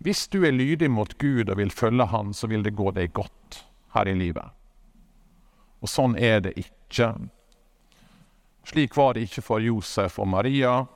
hvis 0.00 0.28
du 0.32 0.44
er 0.46 0.54
lydig 0.56 0.88
mot 0.88 1.12
Gud 1.20 1.50
og 1.50 1.58
vil 1.58 1.72
følge 1.74 2.06
Han, 2.08 2.32
så 2.32 2.48
vil 2.48 2.62
det 2.64 2.72
gå 2.78 2.88
deg 2.96 3.12
godt 3.12 3.64
her 3.92 4.08
i 4.08 4.14
livet. 4.16 4.48
Og 5.84 5.90
sånn 5.92 6.14
er 6.16 6.40
det 6.40 6.54
ikke. 6.56 7.10
Slik 8.64 8.96
var 8.96 9.14
det 9.14 9.26
ikke 9.26 9.44
for 9.44 9.60
Josef 9.60 10.16
og 10.22 10.30
Maria. 10.32 10.86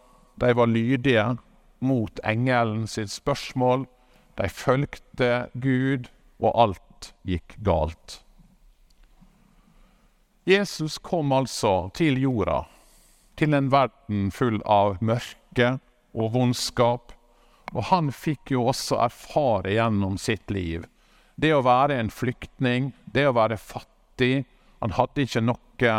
De 0.40 0.50
var 0.56 0.70
lydige 0.70 1.36
mot 1.84 2.20
engelen 2.24 2.86
sitt 2.90 3.12
spørsmål. 3.12 3.86
De 4.38 4.48
fulgte 4.50 5.48
Gud, 5.54 6.10
og 6.42 6.52
alt 6.58 7.12
gikk 7.24 7.56
galt. 7.64 8.20
Jesus 10.44 10.98
kom 10.98 11.32
altså 11.32 11.88
til 11.96 12.18
jorda, 12.20 12.64
til 13.38 13.54
en 13.56 13.70
verden 13.72 14.30
full 14.34 14.58
av 14.68 14.98
mørke 15.00 15.78
og 16.12 16.34
vondskap. 16.34 17.14
Og 17.72 17.88
han 17.88 18.10
fikk 18.12 18.52
jo 18.52 18.66
også 18.68 18.98
erfare 19.06 19.72
gjennom 19.78 20.18
sitt 20.20 20.50
liv 20.52 20.84
det 21.36 21.50
å 21.54 21.64
være 21.66 21.96
en 21.98 22.10
flyktning, 22.14 22.92
det 23.10 23.26
å 23.28 23.34
være 23.34 23.58
fattig, 23.58 24.44
han 24.82 24.94
hadde 24.94 25.24
ikke 25.24 25.42
noe 25.42 25.94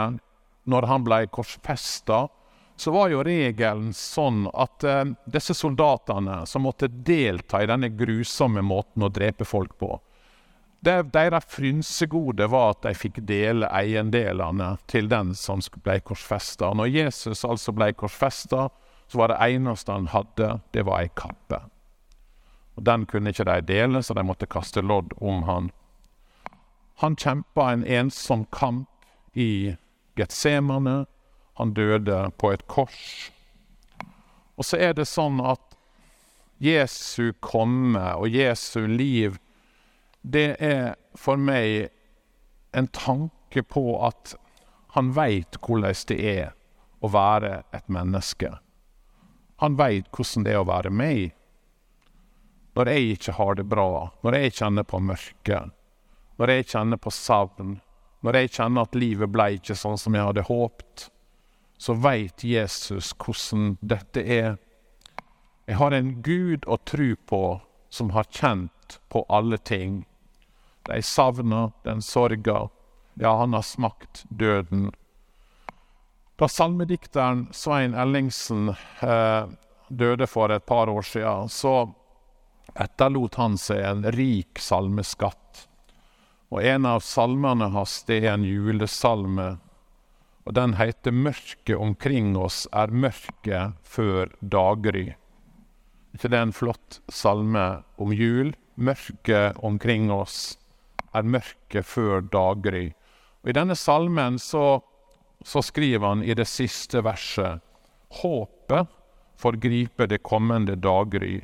når 0.65 0.87
han 0.89 1.05
ble 1.05 1.25
korsfesta. 1.33 2.25
Så 2.75 2.91
var 2.91 3.09
jo 3.09 3.23
regelen 3.23 3.93
sånn 3.95 4.49
at 4.51 4.83
eh, 4.83 5.05
disse 5.31 5.55
soldatene 5.55 6.41
som 6.49 6.65
måtte 6.67 6.89
delta 6.91 7.63
i 7.63 7.69
denne 7.69 7.89
grusomme 7.95 8.63
måten 8.65 9.05
å 9.05 9.11
drepe 9.13 9.47
folk 9.47 9.77
på 9.79 9.93
det, 10.85 11.03
Deres 11.03 11.45
frynsegode 11.47 12.47
var 12.47 12.75
at 12.75 12.83
de 12.85 12.93
fikk 12.97 13.21
dele 13.25 13.69
eiendelene 13.73 14.75
til 14.91 15.09
den 15.09 15.33
som 15.37 15.63
ble 15.83 15.97
korsfesta. 16.05 16.73
Når 16.77 16.91
Jesus 16.93 17.45
altså 17.47 17.73
ble 17.73 17.91
korsfesta, 17.97 18.67
så 19.07 19.17
var 19.17 19.31
det 19.31 19.39
eneste 19.41 19.93
han 19.93 20.11
hadde, 20.13 20.59
det 20.73 20.85
var 20.85 21.01
ei 21.01 21.09
kappe. 21.17 21.63
Og 22.75 22.83
Den 22.83 23.05
kunne 23.09 23.31
ikke 23.31 23.47
de 23.47 23.61
dele, 23.65 24.03
så 24.03 24.13
de 24.13 24.25
måtte 24.27 24.49
kaste 24.51 24.83
lodd 24.83 25.15
om 25.17 25.43
han. 25.49 25.71
Han 27.01 27.15
kjempa 27.15 27.71
en 27.71 27.85
ensom 27.85 28.45
kamp 28.51 28.89
i 29.33 29.75
Getsemane. 30.15 31.05
Han 31.59 31.73
døde 31.73 32.31
på 32.37 32.51
et 32.51 32.65
kors. 32.67 33.31
Og 34.55 34.67
så 34.67 34.79
er 34.79 34.95
det 34.95 35.07
sånn 35.07 35.39
at 35.43 35.75
Jesu 36.63 37.33
komme 37.43 38.03
og 38.15 38.31
Jesu 38.31 38.85
liv, 38.87 39.39
det 40.21 40.55
er 40.63 40.95
for 41.19 41.39
meg 41.39 41.91
en 42.75 42.87
tanke 42.87 43.63
på 43.63 43.83
at 44.03 44.35
han 44.95 45.11
veit 45.15 45.59
hvordan 45.59 45.95
det 46.11 46.19
er 46.31 46.53
å 47.03 47.11
være 47.11 47.63
et 47.75 47.87
menneske. 47.91 48.51
Han 49.63 49.75
veit 49.79 50.07
hvordan 50.11 50.47
det 50.47 50.55
er 50.55 50.63
å 50.63 50.67
være 50.67 50.91
meg. 50.91 51.33
Når 52.75 52.91
jeg 52.91 53.11
ikke 53.15 53.35
har 53.37 53.55
det 53.55 53.67
bra, 53.71 53.89
når 54.23 54.39
jeg 54.39 54.55
kjenner 54.59 54.87
på 54.87 54.99
mørket, 54.99 55.71
når 56.39 56.51
jeg 56.51 56.67
kjenner 56.73 56.99
på 56.99 57.11
savn, 57.15 57.77
når 58.25 58.39
jeg 58.39 58.55
kjenner 58.57 58.87
at 58.87 58.97
livet 58.97 59.31
ble 59.31 59.51
ikke 59.55 59.77
sånn 59.79 59.99
som 59.99 60.15
jeg 60.17 60.27
hadde 60.27 60.47
håpt, 60.49 61.09
så 61.77 61.93
veit 61.93 62.43
Jesus 62.43 63.13
hvordan 63.19 63.77
dette 63.81 64.21
er. 64.21 64.57
Jeg 65.65 65.79
har 65.79 65.95
en 65.95 66.11
Gud 66.21 66.67
å 66.67 66.77
tro 66.77 67.15
på 67.27 67.43
som 67.89 68.11
har 68.15 68.27
kjent 68.29 68.99
på 69.09 69.25
alle 69.29 69.57
ting. 69.57 70.03
De 70.85 71.01
savna, 71.01 71.71
den 71.83 72.01
sorga. 72.01 72.67
Ja, 73.13 73.37
han 73.37 73.53
har 73.53 73.61
smakt 73.61 74.25
døden. 74.29 74.91
Da 76.35 76.47
salmedikteren 76.47 77.47
Svein 77.55 77.95
Ellingsen 77.95 78.73
eh, 79.01 79.43
døde 79.87 80.27
for 80.27 80.51
et 80.51 80.65
par 80.65 80.91
år 80.91 81.01
siden, 81.01 81.49
så 81.49 81.93
etterlot 82.75 83.39
han 83.39 83.55
seg 83.57 83.79
en 83.87 84.03
rik 84.11 84.59
salmeskatt. 84.59 85.67
Og 86.51 86.63
en 86.63 86.85
av 86.85 86.99
salmene 87.03 87.71
hans 87.73 88.01
det 88.07 88.21
er 88.25 88.33
en 88.35 88.43
julesalme, 88.45 89.55
og 90.45 90.53
den 90.53 90.75
heter 90.77 91.11
'Mørket 91.11 91.77
omkring 91.77 92.35
oss 92.37 92.67
er 92.71 92.87
mørket 92.87 93.73
før 93.83 94.29
daggry'. 94.41 95.15
ikke 96.13 96.29
det 96.29 96.37
er 96.37 96.43
en 96.47 96.53
flott 96.53 97.01
salme 97.09 97.83
om 97.97 98.13
jul? 98.13 98.53
Mørket 98.77 99.57
omkring 99.63 100.11
oss 100.11 100.57
er 101.13 101.23
mørket 101.23 101.85
før 101.85 102.21
daggry. 102.21 102.93
Og 103.43 103.49
I 103.49 103.57
denne 103.57 103.75
salmen 103.75 104.37
så, 104.39 104.81
så 105.43 105.61
skriver 105.61 106.07
han 106.07 106.23
i 106.23 106.33
det 106.33 106.47
siste 106.47 107.03
verset 107.03 107.61
Håpet 108.21 108.87
får 109.37 109.59
gripe 109.59 110.07
det 110.07 110.23
kommende 110.23 110.75
daggry. 110.75 111.41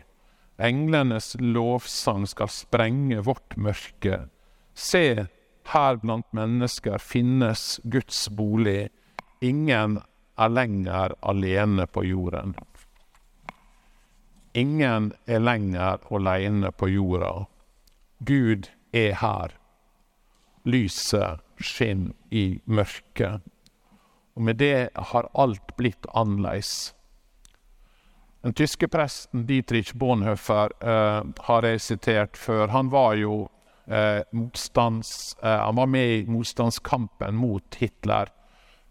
Englenes 0.61 1.35
lovsang 1.39 2.27
skal 2.29 2.47
sprenge 2.47 3.23
vårt 3.25 3.57
mørke. 3.57 4.27
Se, 4.73 5.27
her 5.67 5.95
blant 6.01 6.27
mennesker 6.33 6.97
finnes 6.97 7.79
Guds 7.83 8.29
bolig. 8.29 8.89
Ingen 9.41 9.99
er 10.37 10.49
lenger 10.49 11.15
alene 11.21 11.87
på 11.87 12.03
jorden. 12.05 12.55
Ingen 14.53 15.13
er 15.25 15.39
lenger 15.39 16.01
alene 16.11 16.71
på 16.71 16.89
jorda. 16.91 17.45
Gud 18.19 18.67
er 18.91 19.13
her. 19.21 19.53
Lyset 20.65 21.39
skinner 21.61 22.13
i 22.29 22.61
mørket. 22.65 23.41
Og 24.35 24.43
med 24.47 24.59
det 24.59 24.89
har 24.95 25.29
alt 25.33 25.75
blitt 25.77 26.05
annerledes. 26.13 26.93
Den 28.41 28.53
tyske 28.57 28.87
presten 28.89 29.45
Dietrich 29.45 29.93
Bonhoeffer 29.95 30.73
uh, 30.81 31.21
har 31.45 31.65
jeg 31.67 31.81
sitert 31.81 32.37
før. 32.37 32.71
Han 32.73 32.89
var 32.91 33.13
jo 33.19 33.43
eh, 33.43 33.49
motstands... 34.31 35.37
Eh, 35.43 35.57
han 35.57 35.75
var 35.75 35.87
med 35.87 36.07
i 36.07 36.25
motstandskampen 36.27 37.35
mot 37.35 37.75
Hitler 37.75 38.29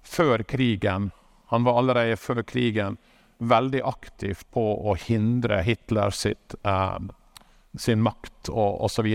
før 0.02 0.42
krigen. 0.42 1.10
Han 1.46 1.64
var 1.64 1.78
allerede 1.78 2.16
før 2.16 2.42
krigen 2.42 2.98
veldig 3.38 3.82
aktiv 3.84 4.42
på 4.50 4.64
å 4.90 4.94
hindre 4.94 5.62
Hitler 5.62 6.10
sitt, 6.10 6.54
eh, 6.64 6.98
sin 7.78 8.02
makt 8.02 8.50
og 8.50 8.84
osv. 8.84 9.08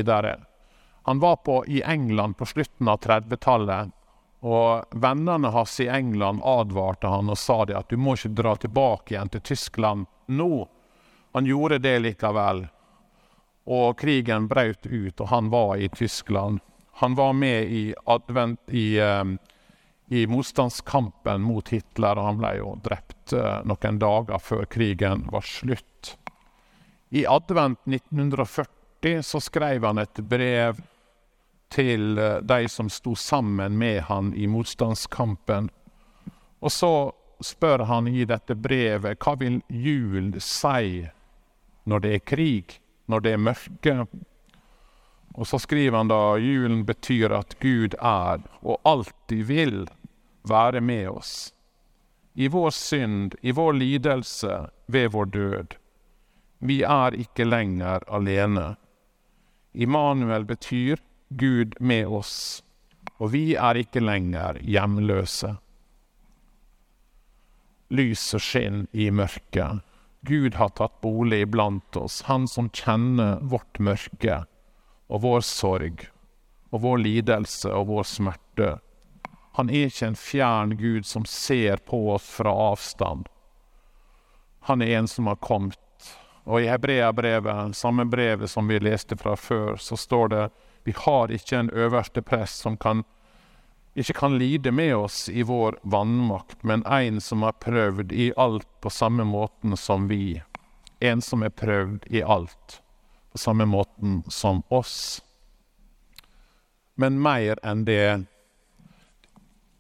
Han 1.06 1.20
var 1.20 1.36
på, 1.36 1.66
i 1.68 1.82
England 1.84 2.38
på 2.38 2.46
slutten 2.46 2.88
av 2.88 3.00
30-tallet, 3.00 3.92
og 4.46 5.02
vennene 5.02 5.50
hans 5.54 5.80
i 5.80 5.88
England 5.88 6.42
advarte 6.44 7.10
han 7.10 7.30
og 7.30 7.38
sa 7.38 7.66
det 7.66 7.78
at 7.78 7.90
du 7.90 7.98
må 7.98 8.14
ikke 8.18 8.34
dra 8.38 8.56
tilbake 8.56 9.14
igjen 9.16 9.32
til 9.34 9.42
Tyskland 9.42 10.06
nå. 10.28 10.68
Han 11.34 11.46
gjorde 11.46 11.80
det 11.82 12.00
likevel. 12.00 12.68
Og 13.66 13.98
krigen 13.98 14.48
brøt 14.48 14.86
ut, 14.86 15.20
og 15.20 15.28
han 15.32 15.50
var 15.50 15.78
i 15.82 15.90
Tyskland. 15.90 16.60
Han 17.02 17.16
var 17.16 17.34
med 17.34 17.72
i, 17.72 17.96
advent, 18.06 18.60
i, 18.70 19.00
um, 19.02 19.38
i 20.08 20.28
motstandskampen 20.28 21.42
mot 21.42 21.70
Hitler, 21.74 22.16
og 22.16 22.30
han 22.30 22.38
ble 22.40 22.52
jo 22.60 22.76
drept 22.86 23.34
uh, 23.34 23.66
noen 23.66 23.98
dager 24.00 24.40
før 24.40 24.68
krigen 24.70 25.26
var 25.34 25.44
slutt. 25.50 26.14
I 27.10 27.26
advent 27.26 27.82
1940 27.90 29.26
så 29.26 29.42
skrev 29.42 29.86
han 29.86 30.00
et 30.02 30.22
brev 30.22 30.80
til 31.74 32.20
uh, 32.22 32.38
de 32.46 32.70
som 32.70 32.90
sto 32.90 33.16
sammen 33.18 33.78
med 33.82 34.06
han 34.12 34.32
i 34.38 34.48
motstandskampen. 34.48 35.72
Og 36.62 36.72
så 36.72 36.94
spør 37.44 37.84
han 37.90 38.08
i 38.08 38.24
dette 38.30 38.56
brevet 38.56 39.20
hva 39.20 39.36
vil 39.42 39.60
jul 39.68 40.36
si 40.40 41.04
når 41.86 42.06
det 42.06 42.14
er 42.16 42.28
krig? 42.30 42.80
Når 43.06 43.26
det 43.26 43.34
er 43.36 43.42
mørke. 43.42 43.96
Og 45.36 45.48
så 45.48 45.60
skriver 45.60 45.98
han 45.98 46.12
da 46.12 46.38
julen 46.40 46.86
betyr 46.88 47.34
at 47.36 47.58
Gud 47.60 47.98
er 48.00 48.44
og 48.62 48.80
alltid 48.84 49.44
vil 49.50 49.84
være 50.48 50.82
med 50.82 51.10
oss. 51.10 51.54
I 52.36 52.48
vår 52.52 52.70
synd, 52.76 53.36
i 53.42 53.52
vår 53.56 53.74
lidelse, 53.74 54.66
ved 54.88 55.12
vår 55.12 55.26
død. 55.26 55.76
Vi 56.60 56.82
er 56.84 57.16
ikke 57.16 57.48
lenger 57.48 58.04
alene. 58.12 58.76
Immanuel 59.74 60.46
betyr 60.46 61.00
Gud 61.30 61.76
med 61.80 62.08
oss, 62.08 62.64
og 63.18 63.32
vi 63.34 63.56
er 63.56 63.80
ikke 63.80 64.04
lenger 64.04 64.60
hjemløse. 64.64 65.56
Lyset 67.90 68.42
skinner 68.42 68.88
i 68.92 69.10
mørket. 69.12 69.84
Gud 70.26 70.56
har 70.56 70.74
tatt 70.74 71.02
bolig 71.02 71.44
iblant 71.46 71.96
oss, 71.96 72.22
Han 72.26 72.48
som 72.48 72.70
kjenner 72.74 73.40
vårt 73.42 73.80
mørke 73.80 74.44
og 75.08 75.22
vår 75.22 75.46
sorg 75.46 76.08
og 76.74 76.82
vår 76.82 76.98
lidelse 77.04 77.70
og 77.72 77.88
vår 77.92 78.08
smerte. 78.10 78.70
Han 79.56 79.70
er 79.70 79.88
ikke 79.88 80.10
en 80.10 80.20
fjern 80.20 80.76
Gud 80.80 81.06
som 81.08 81.26
ser 81.30 81.80
på 81.88 82.00
oss 82.12 82.26
fra 82.40 82.52
avstand. 82.72 83.30
Han 84.68 84.82
er 84.82 84.98
en 84.98 85.08
som 85.08 85.30
har 85.30 85.38
kommet. 85.40 85.80
Og 86.46 86.62
i 86.62 86.70
Hebreabrevet, 86.70 87.76
samme 87.78 88.06
brevet 88.10 88.50
som 88.52 88.68
vi 88.68 88.82
leste 88.82 89.18
fra 89.18 89.36
før, 89.38 89.78
så 89.78 89.98
står 89.98 90.34
det 90.34 90.44
vi 90.86 90.94
har 90.98 91.32
ikke 91.34 91.58
en 91.58 91.72
øverste 91.74 92.22
prest 92.22 92.62
som 92.62 92.78
kan, 92.78 93.04
ikke 93.96 94.14
kan 94.14 94.38
lide 94.38 94.72
med 94.76 94.96
oss 94.96 95.30
i 95.30 95.44
vår 95.44 95.80
vannmakt, 95.82 96.64
men 96.64 96.84
en 96.86 97.22
som 97.22 97.46
har 97.48 97.56
prøvd 97.64 98.12
i 98.12 98.34
alt 98.38 98.68
på 98.82 98.90
samme 98.90 99.24
måten 99.24 99.78
som 99.78 100.08
vi. 100.12 100.42
En 101.00 101.22
som 101.22 101.44
er 101.44 101.50
prøvd 101.50 102.08
i 102.12 102.24
alt 102.24 102.82
på 103.32 103.40
samme 103.40 103.66
måten 103.66 104.24
som 104.28 104.64
oss. 104.68 105.24
Men 106.96 107.22
mer 107.22 107.60
enn 107.64 107.86
det 107.88 108.26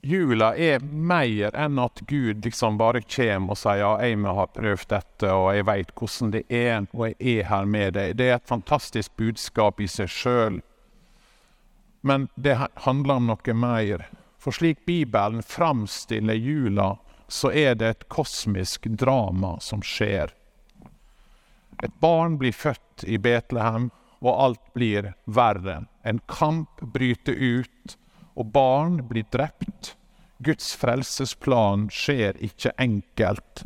Jula 0.05 0.51
er 0.55 0.83
mer 0.83 1.55
enn 1.57 1.79
at 1.81 2.03
Gud 2.05 2.45
liksom 2.45 2.75
bare 2.77 3.01
kommer 3.01 3.55
og 3.55 3.57
sier 3.57 3.79
ja, 3.81 3.93
jeg 4.05 4.19
har 4.37 4.51
prøvd 4.53 4.89
dette, 4.91 5.31
og 5.33 5.47
jeg 5.55 5.65
veit 5.65 5.93
hvordan 5.97 6.33
det 6.35 6.43
er, 6.53 6.85
og 6.93 7.07
jeg 7.09 7.39
er 7.39 7.47
her 7.49 7.65
med 7.65 7.95
deg. 7.97 8.13
Det 8.19 8.27
er 8.29 8.35
et 8.37 8.51
fantastisk 8.51 9.15
budskap 9.17 9.81
i 9.81 9.87
seg 9.89 10.11
sjøl. 10.13 10.59
Men 12.05 12.27
det 12.35 12.59
handler 12.85 13.15
om 13.15 13.31
noe 13.31 13.53
mer. 13.57 14.03
For 14.37 14.53
slik 14.53 14.83
Bibelen 14.85 15.41
framstiller 15.41 16.37
jula, 16.37 16.99
så 17.27 17.49
er 17.49 17.73
det 17.81 17.87
et 17.89 18.05
kosmisk 18.13 18.85
drama 18.85 19.55
som 19.57 19.81
skjer. 19.81 20.29
Et 21.81 21.95
barn 22.05 22.37
blir 22.37 22.53
født 22.53 23.07
i 23.09 23.17
Betlehem, 23.17 23.89
og 24.21 24.37
alt 24.43 24.61
blir 24.77 25.09
verre. 25.25 25.79
En 26.05 26.21
kamp 26.29 26.85
bryter 26.93 27.33
ut, 27.41 27.97
og 28.37 28.53
barn 28.53 29.01
blir 29.09 29.25
drept. 29.33 29.95
Guds 30.45 30.75
frelsesplan 30.77 31.89
skjer 31.89 32.37
ikke 32.37 32.77
enkelt 32.77 33.65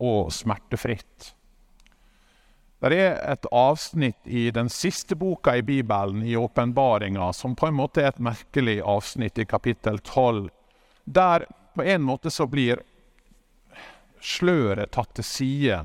og 0.00 0.32
smertefritt. 0.32 1.35
Det 2.76 2.98
er 3.00 3.14
et 3.32 3.46
avsnitt 3.56 4.28
i 4.28 4.50
den 4.52 4.68
siste 4.68 5.16
boka 5.16 5.54
i 5.56 5.62
Bibelen, 5.62 6.22
i 6.22 6.36
åpenbaringa, 6.36 7.32
som 7.32 7.54
på 7.56 7.70
en 7.70 7.78
måte 7.78 8.02
er 8.02 8.10
et 8.12 8.20
merkelig 8.20 8.82
avsnitt 8.84 9.38
i 9.40 9.46
kapittel 9.48 9.98
12, 9.98 10.50
der 11.04 11.46
på 11.74 11.82
en 11.82 12.04
måte 12.04 12.30
så 12.30 12.44
blir 12.46 12.82
sløret 14.20 14.92
tatt 14.92 15.14
til 15.16 15.24
side, 15.24 15.78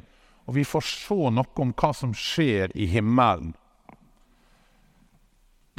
og 0.48 0.58
vi 0.58 0.66
får 0.68 0.84
se 0.84 1.32
noe 1.32 1.64
om 1.64 1.72
hva 1.80 1.94
som 1.96 2.12
skjer 2.18 2.76
i 2.76 2.90
himmelen. 2.92 3.54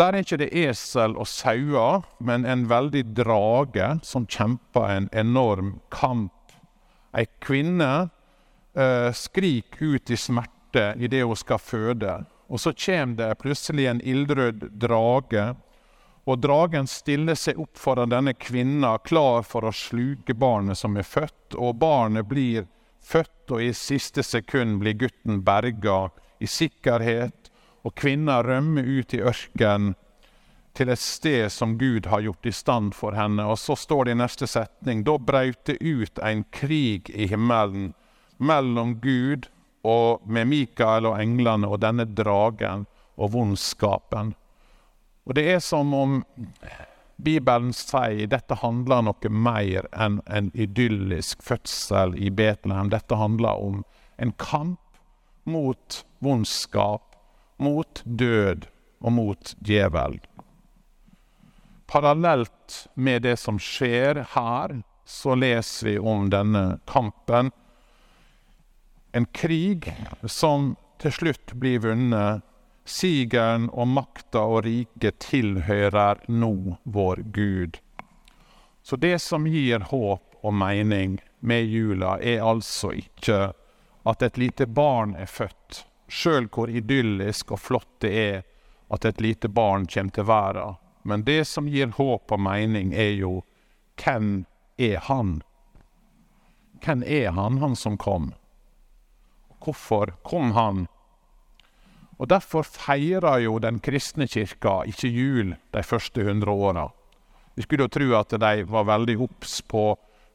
Der 0.01 0.16
er 0.16 0.25
ikke 0.25 0.40
det 0.40 0.48
esel 0.57 1.18
og 1.20 1.29
sauer, 1.29 2.07
men 2.25 2.46
en 2.48 2.64
veldig 2.70 3.05
drage 3.12 3.90
som 4.09 4.25
kjemper 4.25 4.88
en 4.96 5.11
enorm 5.12 5.75
kamp. 5.92 6.33
Ei 7.12 7.27
kvinne 7.44 8.09
eh, 8.72 9.12
skriker 9.12 9.98
ut 9.98 10.11
i 10.11 10.16
smerte 10.16 10.62
smerte 10.73 11.05
idet 11.05 11.25
hun 11.25 11.37
skal 11.37 11.59
føde. 11.59 12.25
Og 12.49 12.61
så 12.61 12.73
kommer 12.73 13.17
det 13.17 13.39
plutselig 13.39 13.87
en 13.87 14.01
ildrød 14.01 14.71
drage, 14.79 15.55
og 16.25 16.39
dragen 16.39 16.87
stiller 16.87 17.35
seg 17.35 17.59
opp 17.59 17.79
foran 17.79 18.11
denne 18.11 18.35
kvinna, 18.35 18.99
klar 18.99 19.43
for 19.43 19.65
å 19.65 19.73
sluke 19.73 20.35
barnet 20.35 20.79
som 20.79 20.97
er 20.97 21.03
født, 21.03 21.55
og 21.57 21.77
barnet 21.77 22.29
blir 22.29 22.67
født, 23.03 23.51
og 23.51 23.63
i 23.63 23.73
siste 23.73 24.23
sekund 24.23 24.79
blir 24.81 24.95
gutten 24.95 25.43
berga 25.43 26.11
i 26.39 26.47
sikkerhet, 26.47 27.51
og 27.83 27.95
kvinna 27.95 28.43
rømmer 28.43 28.83
ut 28.85 29.15
i 29.15 29.23
ørkenen 29.23 29.97
til 30.75 30.89
et 30.89 31.01
sted 31.03 31.51
som 31.53 31.77
Gud 31.77 32.07
har 32.07 32.23
gjort 32.23 32.47
i 32.47 32.53
stand 32.53 32.95
for 32.95 33.13
henne. 33.13 33.45
Og 33.45 33.59
så 33.59 33.75
står 33.77 34.05
det 34.05 34.13
i 34.15 34.21
neste 34.23 34.47
setning 34.47 35.03
da 35.05 35.19
brøt 35.19 35.67
det 35.67 35.83
ut 35.83 36.23
en 36.23 36.45
krig 36.55 37.11
i 37.11 37.27
himmelen 37.27 37.93
mellom 38.39 39.01
Gud 39.03 39.51
og 39.83 40.23
med 40.27 40.49
Mikael 40.51 41.09
og 41.11 41.18
englene 41.21 41.68
og 41.68 41.81
denne 41.83 42.07
dragen 42.07 42.87
og 43.18 43.33
vondskapen. 43.35 44.35
Og 45.27 45.37
det 45.38 45.47
er 45.55 45.62
som 45.62 45.92
om 45.95 46.23
Bibelen 47.23 47.71
sier 47.77 48.27
dette 48.31 48.57
handler 48.59 49.05
noe 49.07 49.31
mer 49.31 49.87
enn 49.92 50.18
en 50.27 50.51
idyllisk 50.59 51.42
fødsel 51.47 52.16
i 52.18 52.33
Betlehem. 52.35 52.90
Dette 52.90 53.18
handler 53.18 53.62
om 53.62 53.83
en 54.18 54.33
kamp 54.42 54.81
mot 55.45 56.03
vondskap, 56.23 57.14
mot 57.59 58.03
død 58.05 58.66
og 59.03 59.12
mot 59.12 59.55
djevel. 59.59 60.18
Parallelt 61.87 62.87
med 62.95 63.23
det 63.27 63.37
som 63.38 63.59
skjer 63.61 64.23
her, 64.35 64.81
så 65.05 65.35
leser 65.37 65.90
vi 65.90 65.99
om 65.99 66.31
denne 66.33 66.79
kampen 66.88 67.51
en 69.12 69.27
krig 69.27 69.92
som 70.25 70.75
til 71.03 71.12
slutt 71.12 71.55
blir 71.59 71.83
vunnet. 71.85 72.42
Sigeren 72.85 73.68
og 73.70 73.87
makta 73.94 74.40
og 74.42 74.64
riket 74.66 75.20
tilhører 75.22 76.25
nå 76.27 76.79
vår 76.83 77.22
Gud. 77.35 77.79
Så 78.83 78.98
det 78.98 79.20
som 79.22 79.46
gir 79.46 79.85
håp 79.92 80.42
og 80.42 80.55
mening 80.55 81.20
med 81.38 81.68
jula, 81.70 82.16
er 82.18 82.42
altså 82.42 82.90
ikke 82.98 83.53
at 84.03 84.22
et 84.27 84.38
lite 84.38 84.66
barn 84.66 85.14
er 85.14 85.31
født, 85.31 85.85
sjøl 86.11 86.51
hvor 86.51 86.70
idyllisk 86.70 87.55
og 87.55 87.62
flott 87.62 87.92
det 88.03 88.12
er 88.18 88.42
at 88.92 89.07
et 89.07 89.22
lite 89.22 89.48
barn 89.48 89.87
kommer 89.87 90.18
til 90.18 90.27
verden. 90.27 90.75
Men 91.03 91.22
det 91.25 91.44
som 91.46 91.70
gir 91.70 91.94
håp 91.94 92.33
og 92.35 92.40
mening, 92.40 92.92
er 92.94 93.14
jo 93.14 93.42
hvem 94.03 94.44
er 94.79 94.98
han? 95.07 95.40
Hvem 96.83 97.03
er 97.07 97.31
han, 97.31 97.59
han 97.59 97.77
som 97.77 97.96
kom? 97.98 98.33
Hvorfor 99.62 100.14
kom 100.22 100.53
han? 100.53 100.87
Og 102.18 102.29
Derfor 102.29 102.62
feirer 102.62 103.42
jo 103.42 103.59
den 103.59 103.81
kristne 103.83 104.29
kirka 104.31 104.83
ikke 104.87 105.09
jul 105.11 105.55
de 105.75 105.83
første 105.83 106.22
hundre 106.22 106.51
åra. 106.51 106.88
Vi 107.55 107.62
skulle 107.62 107.88
jo 107.88 107.92
tro 107.92 108.12
at 108.16 108.35
de 108.40 108.64
var 108.68 108.88
veldig 108.88 109.16
obs 109.27 109.61
på 109.68 109.92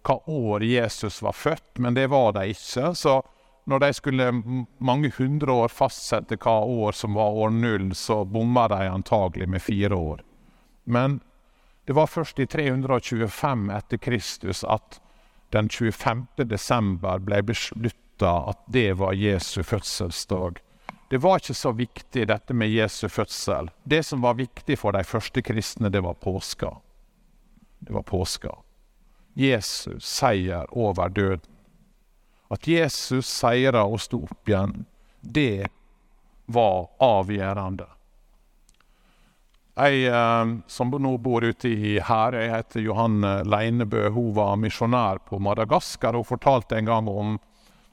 hva 0.08 0.18
år 0.28 0.64
Jesus 0.64 1.22
var 1.24 1.36
født, 1.36 1.80
men 1.80 1.96
det 1.96 2.08
var 2.12 2.34
de 2.36 2.50
ikke. 2.52 2.94
Så 2.96 3.22
når 3.68 3.80
de 3.80 3.94
skulle 3.94 4.28
mange 4.80 5.12
hundre 5.18 5.52
år 5.64 5.72
fastsette 5.74 6.38
hva 6.40 6.60
år 6.64 6.96
som 6.96 7.18
var 7.18 7.36
år 7.36 7.56
null, 7.56 7.90
så 7.96 8.24
bomma 8.26 8.68
de 8.72 8.88
antagelig 8.88 9.50
med 9.50 9.62
fire 9.62 9.96
år. 9.96 10.22
Men 10.84 11.20
det 11.88 11.96
var 11.96 12.08
først 12.08 12.40
i 12.40 12.46
325 12.46 13.70
etter 13.76 13.98
Kristus 13.98 14.64
at 14.64 15.00
den 15.56 15.70
25. 15.70 16.28
desember 16.44 17.20
ble 17.24 17.42
besluttet 17.48 18.07
beslutta 18.18 18.50
at 18.50 18.58
det 18.68 18.94
var 18.94 19.14
Jesu 19.14 19.64
fødselsdag. 19.64 20.60
Det 21.10 21.18
var 21.18 21.40
ikke 21.40 21.54
så 21.54 21.72
viktig, 21.72 22.28
dette 22.28 22.54
med 22.54 22.70
Jesu 22.70 23.08
fødsel. 23.08 23.70
Det 23.84 24.04
som 24.04 24.22
var 24.22 24.36
viktig 24.36 24.78
for 24.78 24.92
de 24.92 25.04
første 25.04 25.42
kristne, 25.42 25.90
det 25.90 26.02
var 26.02 26.14
påska. 26.14 26.82
Det 27.80 27.94
var 27.94 28.04
påska. 28.04 28.58
Jesus 29.34 30.04
seier 30.04 30.66
over 30.72 31.10
døden. 31.10 31.42
At 32.50 32.68
Jesus 32.68 33.28
seira 33.28 33.84
og 33.86 34.00
sto 34.00 34.24
opp 34.24 34.48
igjen, 34.48 34.86
det 35.22 35.68
var 36.46 36.88
avgjørende. 37.00 37.88
Ei 39.78 40.08
eh, 40.08 40.46
som 40.68 40.90
nå 40.90 41.18
bor 41.18 41.44
ute 41.44 41.70
i 41.70 42.00
Herøy, 42.00 42.48
heter 42.50 42.82
Johanne 42.82 43.44
Leinebø. 43.44 44.10
Hun 44.10 44.34
var 44.34 44.56
misjonær 44.56 45.20
på 45.28 45.40
Madagaskar. 45.40 46.14
Hun 46.14 46.26
fortalte 46.26 46.78
en 46.78 46.86
gang 46.86 47.08
om 47.08 47.38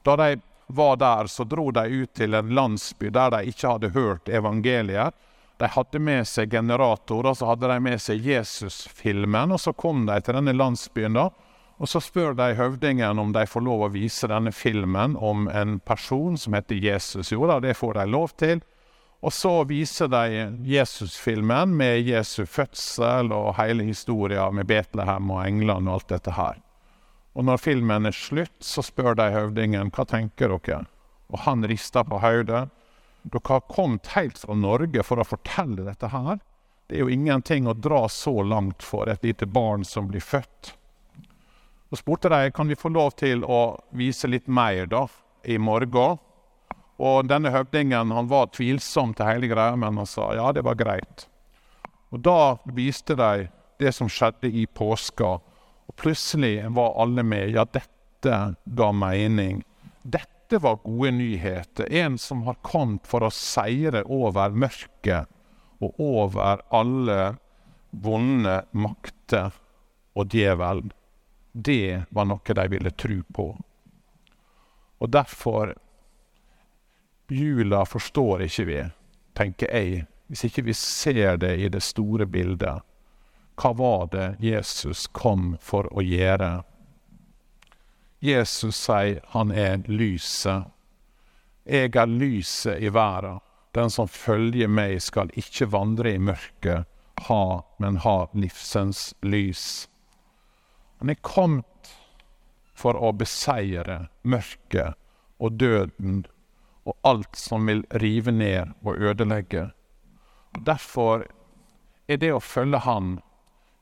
da 0.05 0.15
de 0.21 0.41
var 0.67 0.97
der, 0.97 1.27
så 1.27 1.43
dro 1.43 1.71
de 1.71 1.85
ut 1.87 2.13
til 2.13 2.33
en 2.33 2.53
landsby 2.57 3.09
der 3.13 3.33
de 3.33 3.45
ikke 3.51 3.69
hadde 3.69 3.93
hørt 3.95 4.29
evangeliet. 4.29 5.13
De 5.57 5.67
hadde 5.71 5.99
med 6.03 6.27
seg 6.27 6.51
generator, 6.51 7.25
og 7.25 7.37
så 7.37 7.47
hadde 7.53 7.69
de 7.71 7.79
med 7.79 8.01
seg 8.01 8.25
Jesusfilmen. 8.27 9.53
Og 9.55 9.61
så 9.61 9.73
kom 9.73 10.03
de 10.09 10.17
til 10.21 10.35
denne 10.35 10.55
landsbyen, 10.55 11.15
da, 11.15 11.29
og 11.77 11.89
så 11.91 11.99
spør 11.99 12.35
de 12.35 12.53
høvdingen 12.55 13.19
om 13.19 13.33
de 13.35 13.43
får 13.47 13.63
lov 13.63 13.85
å 13.85 13.91
vise 13.91 14.29
denne 14.31 14.51
filmen 14.55 15.17
om 15.19 15.49
en 15.51 15.79
person 15.83 16.37
som 16.39 16.55
heter 16.55 16.79
Jesus. 16.79 17.33
Jo 17.33 17.47
da, 17.51 17.59
det 17.59 17.75
får 17.75 17.99
de 17.99 18.05
lov 18.11 18.35
til. 18.39 18.63
Og 19.25 19.33
så 19.33 19.51
viser 19.67 20.11
de 20.11 20.45
Jesusfilmen 20.69 21.73
med 21.75 22.05
Jesu 22.07 22.45
fødsel 22.45 23.31
og 23.33 23.55
hele 23.59 23.87
historia 23.87 24.47
med 24.51 24.69
Betlehem 24.69 25.31
og 25.33 25.41
englene 25.47 25.89
og 25.89 25.99
alt 25.99 26.13
dette 26.13 26.35
her. 26.35 26.61
Og 27.35 27.43
når 27.43 27.59
filmen 27.59 28.07
er 28.07 28.15
slutt, 28.15 28.55
så 28.63 28.83
spør 28.85 29.17
de 29.19 29.27
høvdingen 29.33 29.91
hva 29.91 30.05
tenker 30.07 30.53
dere? 30.55 30.85
Og 31.33 31.41
han 31.43 31.65
rister 31.67 32.05
på 32.07 32.21
hodet. 32.23 32.67
Dere 33.25 33.49
har 33.49 33.65
kommet 33.67 34.13
helt 34.15 34.39
fra 34.39 34.55
Norge 34.55 35.03
for 35.03 35.19
å 35.19 35.27
fortelle 35.27 35.83
dette 35.83 36.11
her. 36.13 36.39
Det 36.87 36.95
er 36.95 37.03
jo 37.03 37.11
ingenting 37.11 37.67
å 37.67 37.73
dra 37.73 38.05
så 38.09 38.43
langt 38.45 38.85
for 38.85 39.09
et 39.09 39.23
lite 39.25 39.47
barn 39.49 39.83
som 39.83 40.07
blir 40.07 40.23
født. 40.23 40.75
Så 41.89 41.99
spurte 41.99 42.29
de 42.29 42.51
kan 42.53 42.69
vi 42.69 42.77
få 42.77 42.91
lov 42.93 43.15
til 43.19 43.43
å 43.43 43.79
vise 43.97 44.29
litt 44.29 44.47
mer 44.47 44.85
da, 44.89 45.05
i 45.43 45.57
morgen. 45.57 46.21
Og 46.95 47.27
denne 47.27 47.51
høvdingen 47.51 48.13
han 48.15 48.29
var 48.31 48.53
tvilsom 48.55 49.13
til 49.17 49.27
hele 49.27 49.49
greia, 49.51 49.75
men 49.75 49.97
han 49.99 50.07
sa 50.09 50.31
ja, 50.37 50.51
det 50.55 50.63
var 50.65 50.77
greit. 50.79 51.27
Og 52.13 52.21
da 52.23 52.55
viste 52.77 53.17
de 53.19 53.49
det 53.81 53.91
som 53.91 54.07
skjedde 54.07 54.47
i 54.47 54.63
påska, 54.71 55.35
plutselig 55.95 56.65
var 56.75 57.01
alle 57.01 57.23
med. 57.23 57.49
Ja, 57.49 57.65
dette 57.65 58.55
ga 58.65 58.91
mening. 58.91 59.63
Dette 60.01 60.57
var 60.61 60.79
gode 60.83 61.11
nyheter. 61.11 61.91
En 61.91 62.17
som 62.17 62.43
har 62.43 62.59
kommet 62.61 63.07
for 63.07 63.25
å 63.25 63.33
seire 63.33 64.03
over 64.05 64.53
mørket 64.53 65.31
og 65.83 65.99
over 65.99 66.61
alle 66.73 67.35
vonde 67.91 68.59
makter 68.71 69.55
og 70.15 70.33
djevelen. 70.33 70.91
Det 71.51 72.03
var 72.09 72.27
noe 72.27 72.55
de 72.59 72.67
ville 72.71 72.91
tro 72.91 73.21
på. 73.33 73.47
Og 74.99 75.09
derfor 75.11 75.75
Jula 77.31 77.85
forstår 77.85 78.45
ikke 78.45 78.65
vi, 78.69 78.81
tenker 79.33 79.71
jeg, 79.71 80.03
hvis 80.27 80.45
ikke 80.47 80.65
vi 80.67 80.75
ser 80.77 81.39
det 81.41 81.55
i 81.57 81.69
det 81.71 81.81
store 81.83 82.27
bildet. 82.29 82.83
Hva 83.55 83.73
var 83.73 84.07
det 84.11 84.35
Jesus 84.43 85.07
kom 85.07 85.55
for 85.61 85.87
å 85.95 86.03
gjøre? 86.03 86.63
Jesus 88.19 88.77
sier 88.87 89.21
han 89.35 89.51
er 89.51 89.83
lyset. 89.87 90.71
Jeg 91.65 91.95
er 91.95 92.09
lyset 92.09 92.81
i 92.83 92.91
verden. 92.93 93.39
Den 93.75 93.89
som 93.91 94.07
følger 94.07 94.69
meg, 94.71 95.01
skal 95.03 95.31
ikke 95.35 95.67
vandre 95.67 96.13
i 96.15 96.19
mørket, 96.19 96.85
ha, 97.27 97.45
men 97.77 97.97
ha 98.05 98.29
livsens 98.31 99.09
lys. 99.19 99.87
Han 101.01 101.11
er 101.11 101.19
kommet 101.19 101.91
for 102.75 102.95
å 102.95 103.11
beseire 103.11 104.05
mørket 104.23 104.95
og 105.43 105.59
døden 105.59 106.23
og 106.85 106.95
alt 107.03 107.35
som 107.35 107.67
vil 107.67 107.83
rive 107.99 108.31
ned 108.31 108.71
og 108.85 109.01
ødelegge. 109.01 109.69
Derfor 110.65 111.25
er 112.07 112.21
det 112.21 112.31
å 112.35 112.43
følge 112.43 112.83
Han, 112.85 113.17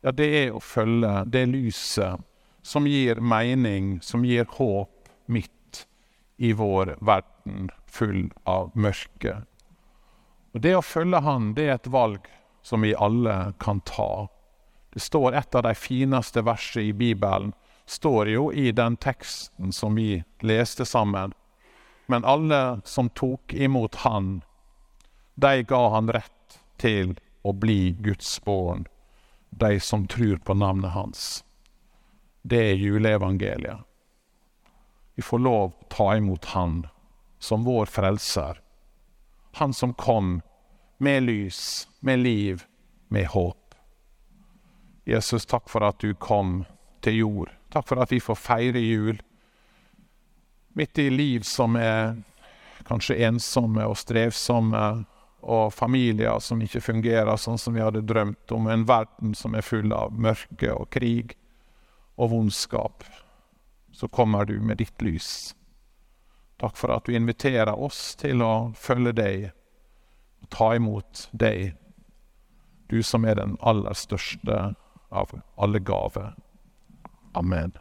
ja, 0.03 0.11
det 0.11 0.29
er 0.43 0.51
å 0.51 0.59
følge 0.59 1.23
det 1.31 1.45
lyset 1.47 2.19
som 2.63 2.87
gir 2.87 3.19
mening, 3.23 4.01
som 4.01 4.25
gir 4.25 4.45
håp 4.57 5.09
midt 5.31 5.85
i 6.37 6.53
vår 6.53 6.97
verden 6.99 7.69
full 7.87 8.29
av 8.43 8.71
mørke. 8.75 9.43
Og 10.53 10.61
Det 10.61 10.75
å 10.75 10.85
følge 10.85 11.23
Han, 11.25 11.53
det 11.53 11.67
er 11.67 11.75
et 11.75 11.87
valg 11.87 12.27
som 12.61 12.81
vi 12.81 12.93
alle 12.95 13.53
kan 13.59 13.79
ta. 13.81 14.27
Det 14.93 15.01
står 15.01 15.33
Et 15.33 15.55
av 15.55 15.63
de 15.63 15.75
fineste 15.75 16.41
versene 16.41 16.83
i 16.83 16.93
Bibelen 16.93 17.53
står 17.85 18.29
jo 18.29 18.51
i 18.51 18.71
den 18.71 18.97
teksten 18.97 19.71
som 19.71 19.95
vi 19.95 20.23
leste 20.41 20.85
sammen. 20.85 21.33
Men 22.07 22.25
alle 22.25 22.81
som 22.85 23.09
tok 23.09 23.53
imot 23.53 23.95
Han, 24.03 24.43
de 25.35 25.63
ga 25.63 25.89
han 25.89 26.11
rett 26.11 26.59
til 26.77 27.15
å 27.41 27.53
bli 27.53 27.95
Guds 27.99 28.37
barn, 28.45 28.85
de 29.59 29.79
som 29.79 30.07
tror 30.07 30.37
på 30.37 30.53
navnet 30.53 30.91
hans. 30.91 31.43
Det 32.41 32.59
er 32.71 32.79
juleevangeliet. 32.79 33.85
Vi 35.15 35.21
får 35.21 35.39
lov 35.39 35.69
å 35.69 35.87
ta 35.89 36.15
imot 36.17 36.45
Han 36.55 36.87
som 37.39 37.63
vår 37.63 37.85
frelser. 37.85 38.61
Han 39.59 39.73
som 39.73 39.93
kom 39.93 40.41
med 40.97 41.23
lys, 41.23 41.87
med 41.99 42.19
liv, 42.19 42.63
med 43.07 43.27
håp. 43.27 43.75
Jesus, 45.05 45.45
takk 45.45 45.69
for 45.69 45.85
at 45.85 45.99
du 45.99 46.15
kom 46.15 46.63
til 47.03 47.19
jord. 47.19 47.51
Takk 47.69 47.87
for 47.87 48.01
at 48.01 48.11
vi 48.11 48.21
får 48.23 48.39
feire 48.39 48.79
jul 48.79 49.21
midt 50.73 50.99
i 50.99 51.09
liv 51.09 51.43
som 51.45 51.75
er 51.75 52.15
kanskje 52.87 53.19
ensomme 53.27 53.85
og 53.85 53.97
strevsomme, 53.99 55.03
og 55.43 55.73
familier 55.75 56.39
som 56.39 56.61
ikke 56.63 56.81
fungerer 56.81 57.35
sånn 57.39 57.59
som 57.59 57.75
vi 57.75 57.83
hadde 57.83 58.05
drømt 58.07 58.51
om, 58.55 58.67
en 58.67 58.85
verden 58.87 59.35
som 59.35 59.55
er 59.55 59.65
full 59.65 59.91
av 59.95 60.15
mørke 60.15 60.71
og 60.71 60.89
krig 60.95 61.35
og 62.15 62.31
vondskap, 62.31 63.03
så 63.93 64.07
kommer 64.07 64.45
du 64.45 64.55
med 64.61 64.79
ditt 64.81 65.01
lys. 65.03 65.53
Takk 66.61 66.77
for 66.79 66.95
at 66.95 67.05
du 67.05 67.15
inviterer 67.17 67.75
oss 67.75 68.13
til 68.19 68.41
å 68.45 68.71
følge 68.77 69.15
deg 69.17 69.49
og 70.43 70.49
ta 70.53 70.73
imot 70.77 71.27
deg, 71.31 71.75
du 72.87 73.01
som 73.03 73.25
er 73.25 73.39
den 73.39 73.57
aller 73.59 73.95
største 73.97 74.73
av 75.13 75.33
alle 75.57 75.81
gaver. 75.83 76.33
Amen. 77.33 77.73